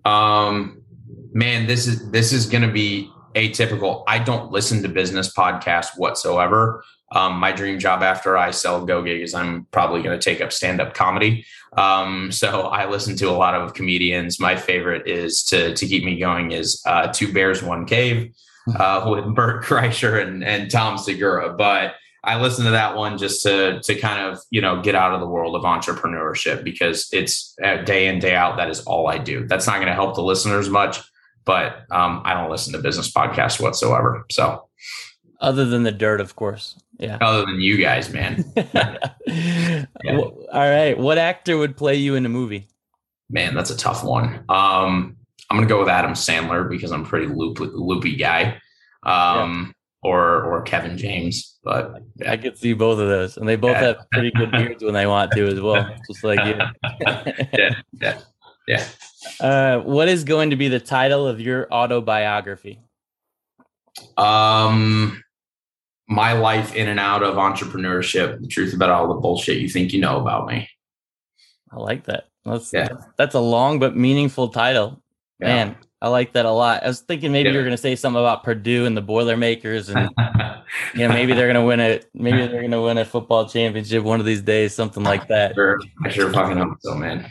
[0.04, 0.82] Um,
[1.32, 4.02] man, this is this is going to be atypical.
[4.08, 6.82] I don't listen to business podcasts whatsoever.
[7.12, 10.52] Um, my dream job after I sell GoGig is I'm probably going to take up
[10.52, 11.46] stand up comedy.
[11.76, 14.40] Um, so I listen to a lot of comedians.
[14.40, 18.34] My favorite is to to keep me going is uh, Two Bears One Cave
[18.78, 21.52] uh, with Bert Kreischer and and Tom Segura.
[21.54, 21.94] But
[22.26, 25.20] I listen to that one just to to kind of you know get out of
[25.20, 28.56] the world of entrepreneurship because it's uh, day in day out.
[28.56, 29.46] That is all I do.
[29.46, 30.98] That's not going to help the listeners much,
[31.44, 34.26] but um, I don't listen to business podcasts whatsoever.
[34.30, 34.68] So,
[35.40, 36.78] other than the dirt, of course.
[36.98, 37.18] Yeah.
[37.20, 38.44] Other than you guys, man.
[38.56, 39.86] yeah.
[40.06, 40.96] All right.
[40.96, 42.68] What actor would play you in a movie?
[43.28, 44.44] Man, that's a tough one.
[44.48, 45.16] Um,
[45.50, 48.60] I'm gonna go with Adam Sandler because I'm pretty loop, loopy guy.
[49.02, 50.10] Um, yeah.
[50.10, 52.32] or or Kevin James, but yeah.
[52.32, 55.06] I could see both of those, and they both have pretty good beards when they
[55.06, 56.56] want to as well, just like you.
[57.00, 58.20] yeah, yeah,
[58.66, 58.84] yeah.
[59.40, 62.80] Uh, what is going to be the title of your autobiography?
[64.16, 65.22] Um,
[66.08, 69.92] my life in and out of entrepreneurship, the truth about all the bullshit you think
[69.92, 70.68] you know about me.
[71.70, 72.28] I like that.
[72.44, 72.88] That's yeah.
[73.16, 75.02] that's a long but meaningful title.
[75.40, 75.46] Yeah.
[75.46, 76.84] Man, I like that a lot.
[76.84, 77.54] I was thinking maybe yeah.
[77.54, 80.08] you were going to say something about Purdue and the Boilermakers, and
[80.94, 83.48] you know maybe they're going to win a Maybe they're going to win a football
[83.48, 85.54] championship one of these days, something like that.
[85.54, 85.78] Sure.
[86.04, 87.28] I sure fucking hope so, man.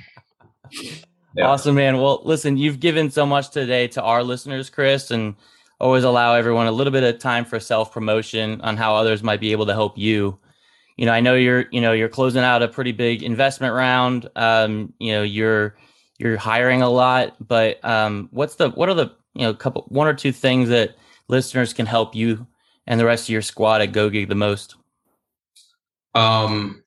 [1.35, 1.47] Yeah.
[1.47, 1.97] Awesome, man.
[1.97, 5.35] Well, listen, you've given so much today to our listeners, Chris, and
[5.79, 9.39] always allow everyone a little bit of time for self promotion on how others might
[9.39, 10.39] be able to help you.
[10.97, 14.29] You know, I know you're, you know, you're closing out a pretty big investment round.
[14.35, 15.75] Um, you know, you're
[16.17, 20.07] you're hiring a lot, but um, what's the what are the you know couple one
[20.07, 20.95] or two things that
[21.27, 22.47] listeners can help you
[22.87, 24.75] and the rest of your squad at GoGig the most?
[26.13, 26.83] Um,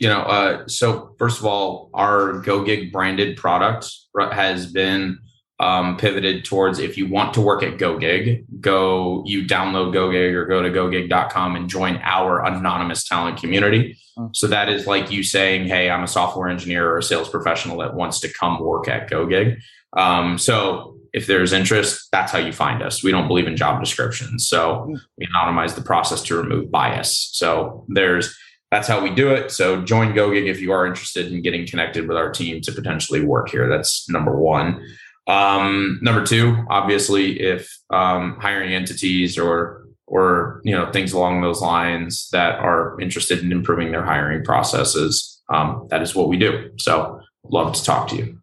[0.00, 3.88] you know, uh, so first of all, our GoGig branded product
[4.32, 5.18] has been
[5.62, 10.44] um, pivoted towards if you want to work at GoGig, go you download GoGig or
[10.44, 13.96] go to gogig.com and join our anonymous talent community.
[14.18, 14.30] Oh.
[14.34, 17.78] So that is like you saying, "Hey, I'm a software engineer or a sales professional
[17.78, 19.60] that wants to come work at GoGig."
[19.96, 23.04] Um, so if there's interest, that's how you find us.
[23.04, 24.96] We don't believe in job descriptions, so hmm.
[25.16, 27.30] we anonymize the process to remove bias.
[27.34, 28.36] So there's
[28.72, 29.52] that's how we do it.
[29.52, 33.24] So join GoGig if you are interested in getting connected with our team to potentially
[33.24, 33.68] work here.
[33.68, 34.82] That's number one.
[35.26, 41.60] Um, number two, obviously, if um, hiring entities or or you know things along those
[41.60, 46.70] lines that are interested in improving their hiring processes, um, that is what we do.
[46.78, 48.42] So, love to talk to you.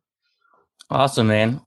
[0.90, 1.62] Awesome, man.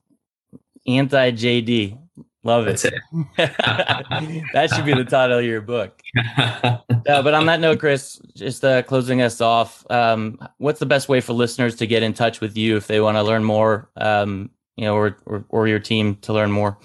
[0.87, 1.99] Anti JD,
[2.43, 2.85] love it.
[2.85, 2.95] it.
[3.37, 6.01] that should be the title of your book.
[6.37, 11.09] uh, but on that note, Chris, just uh, closing us off, um, what's the best
[11.09, 13.91] way for listeners to get in touch with you if they want to learn more
[13.97, 16.79] um, you know, or, or, or your team to learn more?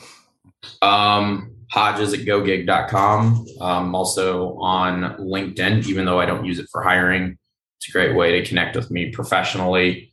[0.81, 3.45] Um, Hodges at gogig.com.
[3.59, 7.37] I'm also on LinkedIn, even though I don't use it for hiring.
[7.77, 10.11] It's a great way to connect with me professionally.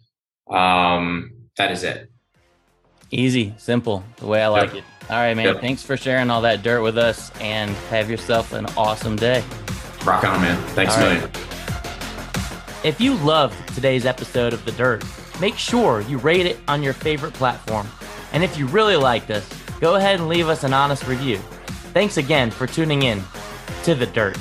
[0.51, 2.11] Um, that is it.
[3.11, 4.83] Easy, simple, the way I like yep.
[4.83, 5.11] it.
[5.11, 5.47] All right, man.
[5.47, 5.61] Yep.
[5.61, 9.45] Thanks for sharing all that dirt with us and have yourself an awesome day.
[10.05, 10.61] Rock on, man.
[10.71, 11.31] Thanks, man.
[12.83, 15.05] If you loved today's episode of The Dirt,
[15.41, 17.87] make sure you rate it on your favorite platform.
[18.33, 19.49] And if you really liked us,
[19.81, 21.39] go ahead and leave us an honest review.
[21.93, 23.23] Thanks again for tuning in
[23.85, 24.37] to The Dirt.